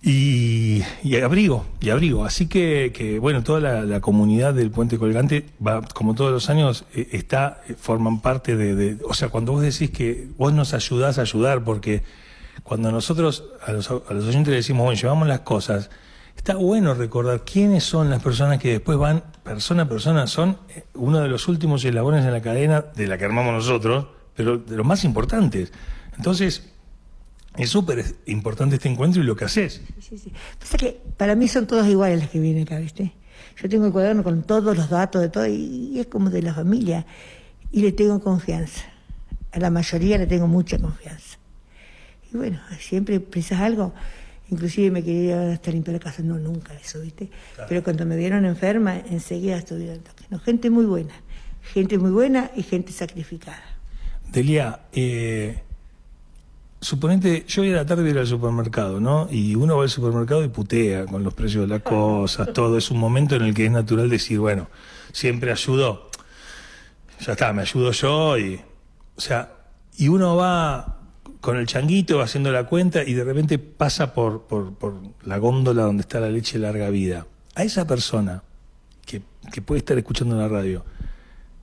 Y, 0.03 0.81
y 1.03 1.15
abrigo, 1.17 1.65
y 1.79 1.89
abrigo. 1.91 2.25
Así 2.25 2.47
que, 2.47 2.91
que, 2.93 3.19
bueno, 3.19 3.43
toda 3.43 3.83
la, 3.85 3.99
comunidad 4.01 4.53
del 4.53 4.71
Puente 4.71 4.97
Colgante, 4.97 5.45
va, 5.65 5.81
como 5.81 6.15
todos 6.15 6.31
los 6.31 6.49
años, 6.49 6.85
está, 6.93 7.61
forman 7.77 8.19
parte 8.21 8.55
de, 8.55 8.75
de- 8.75 8.97
O 9.07 9.13
sea, 9.13 9.29
cuando 9.29 9.51
vos 9.51 9.61
decís 9.61 9.91
que 9.91 10.27
vos 10.37 10.53
nos 10.53 10.73
ayudás 10.73 11.17
a 11.19 11.21
ayudar, 11.21 11.63
porque 11.63 12.01
cuando 12.63 12.91
nosotros 12.91 13.45
a 13.65 13.71
los, 13.73 13.89
a 13.91 14.13
los 14.13 14.25
oyentes 14.25 14.49
le 14.49 14.55
decimos, 14.57 14.85
bueno, 14.85 14.99
llevamos 14.99 15.27
las 15.27 15.41
cosas, 15.41 15.89
está 16.35 16.55
bueno 16.55 16.93
recordar 16.93 17.43
quiénes 17.43 17.83
son 17.83 18.09
las 18.09 18.21
personas 18.21 18.59
que 18.59 18.71
después 18.71 18.97
van, 18.97 19.23
persona 19.43 19.83
a 19.83 19.89
persona, 19.89 20.27
son 20.27 20.57
eh, 20.69 20.85
uno 20.95 21.19
de 21.19 21.27
los 21.27 21.47
últimos 21.47 21.83
eslabones 21.85 22.25
en 22.25 22.31
la 22.31 22.41
cadena 22.41 22.81
de 22.81 23.07
la 23.07 23.17
que 23.17 23.25
armamos 23.25 23.53
nosotros, 23.53 24.07
pero 24.35 24.57
de 24.57 24.75
los 24.75 24.85
más 24.85 25.03
importantes. 25.03 25.71
Entonces, 26.17 26.71
es 27.57 27.69
súper 27.69 28.03
importante 28.27 28.75
este 28.75 28.89
encuentro 28.89 29.21
y 29.21 29.25
lo 29.25 29.35
que 29.35 29.45
haces. 29.45 29.81
Sí, 29.99 30.17
sí. 30.17 30.31
Pasa 30.59 30.77
que 30.77 31.01
para 31.17 31.35
mí 31.35 31.47
son 31.47 31.67
todos 31.67 31.87
iguales 31.87 32.21
los 32.21 32.29
que 32.29 32.39
vienen 32.39 32.63
acá, 32.63 32.79
¿viste? 32.79 33.13
Yo 33.61 33.69
tengo 33.69 33.85
el 33.85 33.91
cuaderno 33.91 34.23
con 34.23 34.43
todos 34.43 34.75
los 34.75 34.89
datos 34.89 35.21
de 35.21 35.29
todo 35.29 35.45
y 35.47 35.99
es 35.99 36.07
como 36.07 36.29
de 36.29 36.41
la 36.41 36.53
familia. 36.53 37.05
Y 37.71 37.81
le 37.81 37.91
tengo 37.91 38.19
confianza. 38.21 38.83
A 39.51 39.59
la 39.59 39.69
mayoría 39.69 40.17
le 40.17 40.27
tengo 40.27 40.47
mucha 40.47 40.79
confianza. 40.79 41.37
Y 42.31 42.37
bueno, 42.37 42.59
siempre 42.79 43.19
precisas 43.19 43.59
algo. 43.59 43.93
Inclusive 44.51 44.91
me 44.91 45.01
quería 45.01 45.53
hasta 45.53 45.71
limpiar 45.71 45.93
la 45.93 45.99
casa. 45.99 46.21
No, 46.21 46.37
nunca 46.37 46.73
eso, 46.73 46.99
¿viste? 46.99 47.29
Pero 47.69 47.83
cuando 47.83 48.05
me 48.05 48.17
vieron 48.17 48.45
enferma, 48.45 48.97
enseguida 48.97 49.57
estuvieron. 49.57 50.01
No, 50.29 50.39
gente 50.39 50.69
muy 50.69 50.85
buena. 50.85 51.13
Gente 51.61 51.97
muy 51.97 52.11
buena 52.11 52.51
y 52.55 52.63
gente 52.63 52.91
sacrificada. 52.91 53.63
Delia, 54.29 54.81
eh, 54.91 55.61
suponete, 56.81 57.45
yo 57.47 57.61
hoy 57.61 57.71
a 57.71 57.77
la 57.77 57.85
tarde 57.85 58.09
ir 58.09 58.17
al 58.17 58.27
supermercado, 58.27 58.99
¿no? 58.99 59.29
Y 59.31 59.55
uno 59.55 59.77
va 59.77 59.83
al 59.83 59.89
supermercado 59.89 60.43
y 60.43 60.49
putea 60.49 61.05
con 61.05 61.23
los 61.23 61.33
precios 61.33 61.63
de 61.63 61.67
las 61.67 61.81
cosas, 61.81 62.51
todo. 62.53 62.77
Es 62.77 62.91
un 62.91 62.99
momento 62.99 63.35
en 63.35 63.43
el 63.43 63.53
que 63.53 63.65
es 63.65 63.71
natural 63.71 64.09
decir, 64.09 64.39
bueno, 64.39 64.67
siempre 65.13 65.51
ayudo. 65.51 66.09
Ya 67.25 67.33
está, 67.33 67.53
me 67.53 67.61
ayudo 67.61 67.91
yo 67.91 68.37
y. 68.37 68.59
O 69.15 69.21
sea, 69.21 69.53
y 69.97 70.09
uno 70.09 70.35
va 70.35 71.00
con 71.41 71.57
el 71.57 71.67
changuito 71.67 72.21
haciendo 72.21 72.51
la 72.51 72.65
cuenta 72.65 73.03
y 73.03 73.13
de 73.13 73.23
repente 73.23 73.59
pasa 73.59 74.13
por, 74.13 74.43
por, 74.43 74.73
por 74.75 74.95
la 75.23 75.37
góndola 75.37 75.83
donde 75.83 76.01
está 76.01 76.19
la 76.19 76.29
leche 76.29 76.57
larga 76.59 76.89
vida. 76.89 77.27
A 77.55 77.63
esa 77.63 77.85
persona 77.85 78.43
que, 79.05 79.21
que 79.51 79.61
puede 79.61 79.79
estar 79.79 79.97
escuchando 79.97 80.35
en 80.35 80.41
la 80.41 80.47
radio, 80.47 80.85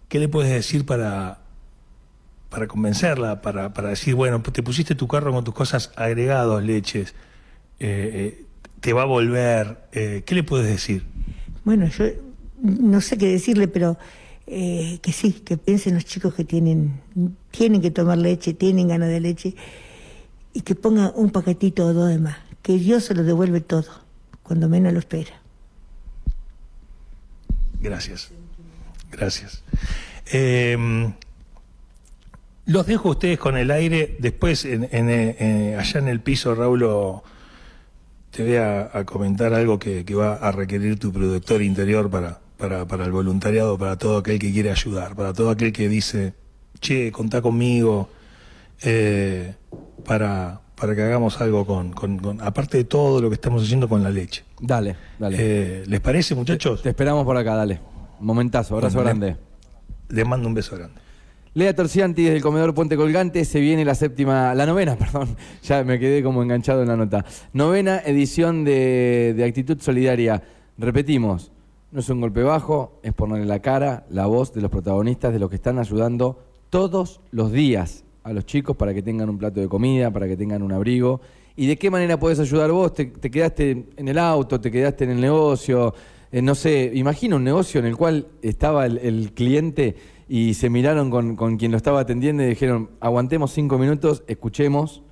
¿qué 0.09 0.19
le 0.19 0.29
puedes 0.29 0.53
decir 0.53 0.85
para 0.85 1.39
para 2.49 2.67
convencerla, 2.67 3.43
para, 3.43 3.75
para 3.75 3.91
decir, 3.91 4.15
bueno, 4.15 4.41
te 4.41 4.63
pusiste 4.63 4.95
tu 4.95 5.07
carro 5.07 5.33
con 5.33 5.45
tus 5.45 5.55
cosas 5.55 5.93
agregados, 5.97 6.63
leches, 6.63 7.15
eh, 7.79 8.39
eh, 8.41 8.45
te 8.81 8.93
va 8.93 9.03
a 9.03 9.07
volver, 9.07 9.79
eh, 9.93 10.23
¿qué 10.25 10.35
le 10.35 10.43
puedes 10.43 10.67
decir? 10.67 11.05
Bueno, 11.65 11.87
yo 11.89 12.07
no 12.63 13.01
sé 13.01 13.19
qué 13.19 13.29
decirle, 13.29 13.69
pero 13.69 13.99
eh, 14.51 14.99
que 15.03 15.13
sí, 15.13 15.33
que 15.33 15.57
piensen 15.57 15.95
los 15.95 16.05
chicos 16.05 16.35
que 16.35 16.45
tienen, 16.45 17.01
tienen 17.51 17.81
que 17.81 17.91
tomar 17.91 18.19
leche, 18.19 18.55
tienen 18.55 18.89
ganas 18.89 19.09
de 19.09 19.21
leche, 19.21 19.55
y 20.53 20.63
que 20.63 20.75
pongan 20.75 21.13
un 21.15 21.31
paquetito 21.31 21.87
o 21.87 21.93
dos 21.93 22.09
de 22.09 22.19
más, 22.19 22.39
que 22.63 22.79
Dios 22.79 23.05
se 23.05 23.15
lo 23.15 23.25
devuelve 23.25 23.61
todo, 23.61 23.87
cuando 24.43 24.69
menos 24.69 24.93
lo 24.93 24.99
espera. 24.99 25.41
Gracias. 27.81 28.31
Gracias. 29.11 29.63
Eh, 30.33 30.77
los 32.69 32.87
dejo 32.87 33.09
a 33.09 33.13
ustedes 33.13 33.39
con 33.39 33.57
el 33.57 33.71
aire. 33.71 34.17
Después, 34.19 34.67
en, 34.67 34.89
en, 34.93 35.79
allá 35.79 36.01
en 36.01 36.09
el 36.09 36.21
piso, 36.21 36.55
Raúl, 36.55 36.81
te 38.31 38.43
voy 38.43 38.57
a, 38.57 39.05
comentar 39.07 39.55
algo 39.55 39.79
que, 39.79 40.05
va 40.15 40.35
a 40.35 40.53
requerir 40.53 40.99
tu 40.99 41.11
productor 41.11 41.63
interior 41.63 42.11
para, 42.11 42.41
para, 42.59 42.87
para, 42.87 43.05
el 43.05 43.13
voluntariado, 43.13 43.79
para 43.79 43.97
todo 43.97 44.19
aquel 44.19 44.39
que 44.39 44.53
quiere 44.53 44.71
ayudar, 44.71 45.15
para 45.15 45.33
todo 45.33 45.51
aquel 45.51 45.73
que 45.73 45.89
dice, 45.89 46.35
che, 46.81 47.11
contá 47.13 47.41
conmigo, 47.41 48.09
eh, 48.83 49.55
para, 50.05 50.61
para 50.75 50.95
que 50.95 51.03
hagamos 51.03 51.41
algo 51.41 51.65
con, 51.65 51.93
con, 51.93 52.19
con, 52.19 52.41
aparte 52.41 52.79
de 52.79 52.85
todo 52.85 53.23
lo 53.23 53.31
que 53.31 53.35
estamos 53.35 53.63
haciendo 53.63 53.89
con 53.89 54.03
la 54.03 54.11
leche. 54.11 54.45
Dale, 54.61 54.97
dale. 55.19 55.37
Eh, 55.39 55.85
¿Les 55.87 56.01
parece, 56.01 56.35
muchachos? 56.35 56.81
Te, 56.81 56.85
te, 56.85 56.89
esperamos 56.91 57.25
por 57.25 57.37
acá, 57.37 57.55
dale. 57.55 57.81
Momentazo, 58.21 58.75
abrazo 58.75 58.97
Bueno, 58.97 59.11
grande. 59.11 59.37
Les 60.09 60.27
mando 60.27 60.49
un 60.49 60.55
beso 60.55 60.77
grande. 60.77 61.01
Lea 61.55 61.75
Torcianti 61.75 62.23
desde 62.23 62.37
el 62.37 62.43
comedor 62.43 62.75
Puente 62.75 62.97
Colgante, 62.97 63.45
se 63.45 63.59
viene 63.61 63.85
la 63.85 63.95
séptima, 63.95 64.55
la 64.55 64.67
novena, 64.67 64.97
perdón, 64.99 65.37
ya 65.63 65.83
me 65.85 65.99
quedé 65.99 66.23
como 66.23 66.43
enganchado 66.43 66.83
en 66.83 66.89
la 66.89 66.97
nota. 66.97 67.25
Novena 67.53 68.01
edición 68.05 68.65
de, 68.65 69.35
de 69.37 69.45
Actitud 69.45 69.81
Solidaria. 69.81 70.43
Repetimos, 70.77 71.51
no 71.91 72.01
es 72.01 72.09
un 72.11 72.21
golpe 72.21 72.43
bajo, 72.43 73.01
es 73.03 73.15
ponerle 73.15 73.47
la 73.47 73.61
cara, 73.61 74.05
la 74.11 74.27
voz 74.27 74.53
de 74.53 74.61
los 74.61 74.71
protagonistas, 74.71 75.33
de 75.33 75.39
los 75.39 75.49
que 75.49 75.57
están 75.57 75.79
ayudando 75.79 76.39
todos 76.71 77.21
los 77.31 77.51
días 77.51 78.05
a 78.25 78.33
los 78.33 78.45
chicos 78.45 78.77
para 78.77 78.93
que 78.93 79.03
tengan 79.03 79.31
un 79.31 79.39
plato 79.39 79.61
de 79.61 79.69
comida, 79.69 80.11
para 80.11 80.29
que 80.29 80.37
tengan 80.37 80.63
un 80.63 80.73
abrigo. 80.73 81.21
¿Y 81.57 81.67
de 81.67 81.77
qué 81.77 81.91
manera 81.91 82.19
puedes 82.21 82.39
ayudar 82.39 82.71
vos? 82.71 82.93
¿Te, 82.93 83.07
te 83.07 83.31
quedaste 83.31 83.87
en 83.97 84.09
el 84.09 84.19
auto, 84.19 84.61
te 84.61 84.71
quedaste 84.71 85.05
en 85.05 85.11
el 85.11 85.21
negocio? 85.21 85.95
Eh, 86.31 86.43
no 86.43 86.55
sé, 86.55 86.93
imagina 86.95 87.37
un 87.37 87.45
negocio 87.45 87.81
en 87.81 87.87
el 87.87 87.97
cual 87.97 88.27
estaba 88.43 88.85
el, 88.85 89.33
cliente 89.35 89.97
y 90.29 90.55
se 90.55 90.69
miraron 90.69 91.11
con, 91.11 91.37
con, 91.37 91.57
quien 91.57 91.71
lo 91.71 91.79
estaba 91.79 92.01
atendiendo 92.01 92.43
y 92.43 92.47
dijeron, 92.47 92.91
aguantemos 93.01 93.51
cinco 93.53 93.79
minutos, 93.79 94.23
escuchemos 94.27 95.03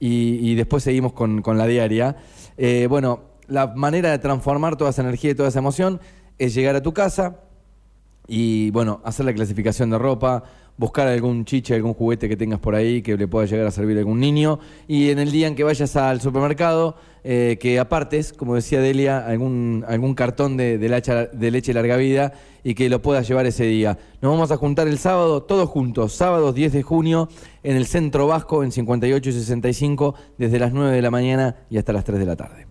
y, 0.00 0.38
y 0.40 0.54
después 0.54 0.82
seguimos 0.82 1.12
con, 1.12 1.42
con 1.42 1.58
la 1.58 1.66
diaria. 1.66 2.16
Eh, 2.56 2.86
bueno, 2.88 3.20
la 3.48 3.66
manera 3.66 4.10
de 4.10 4.18
transformar 4.18 4.76
toda 4.76 4.90
esa 4.90 5.02
energía 5.02 5.32
y 5.32 5.34
toda 5.34 5.50
esa 5.50 5.58
emoción 5.58 6.00
es 6.38 6.54
llegar 6.54 6.76
a 6.76 6.82
tu 6.82 6.92
casa 6.92 7.40
y, 8.26 8.70
bueno, 8.70 9.00
hacer 9.04 9.26
la 9.26 9.34
clasificación 9.34 9.90
de 9.90 9.98
ropa, 9.98 10.44
buscar 10.76 11.06
algún 11.08 11.44
chiche, 11.44 11.74
algún 11.74 11.94
juguete 11.94 12.28
que 12.28 12.36
tengas 12.36 12.58
por 12.58 12.74
ahí 12.74 13.02
que 13.02 13.16
le 13.16 13.28
pueda 13.28 13.46
llegar 13.46 13.66
a 13.66 13.70
servir 13.70 13.96
a 13.96 14.00
algún 14.00 14.20
niño 14.20 14.58
y 14.88 15.10
en 15.10 15.18
el 15.18 15.30
día 15.30 15.46
en 15.46 15.54
que 15.54 15.64
vayas 15.64 15.96
al 15.96 16.20
supermercado 16.20 16.96
eh, 17.24 17.58
que 17.60 17.78
apartes, 17.78 18.32
como 18.32 18.54
decía 18.54 18.80
Delia, 18.80 19.18
algún, 19.18 19.84
algún 19.86 20.14
cartón 20.14 20.56
de, 20.56 20.78
de, 20.78 20.88
leche, 20.88 21.28
de 21.32 21.50
leche 21.50 21.72
larga 21.72 21.96
vida 21.96 22.32
y 22.64 22.74
que 22.74 22.88
lo 22.88 23.02
puedas 23.02 23.28
llevar 23.28 23.46
ese 23.46 23.64
día. 23.64 23.98
Nos 24.20 24.32
vamos 24.32 24.50
a 24.50 24.56
juntar 24.56 24.88
el 24.88 24.98
sábado, 24.98 25.42
todos 25.42 25.68
juntos, 25.68 26.14
sábado 26.14 26.52
10 26.52 26.72
de 26.72 26.82
junio, 26.82 27.28
en 27.62 27.76
el 27.76 27.86
Centro 27.86 28.26
Vasco, 28.26 28.64
en 28.64 28.72
58 28.72 29.30
y 29.30 29.32
65, 29.32 30.14
desde 30.38 30.58
las 30.58 30.72
9 30.72 30.94
de 30.96 31.02
la 31.02 31.10
mañana 31.10 31.56
y 31.70 31.78
hasta 31.78 31.92
las 31.92 32.04
3 32.04 32.18
de 32.18 32.26
la 32.26 32.36
tarde. 32.36 32.66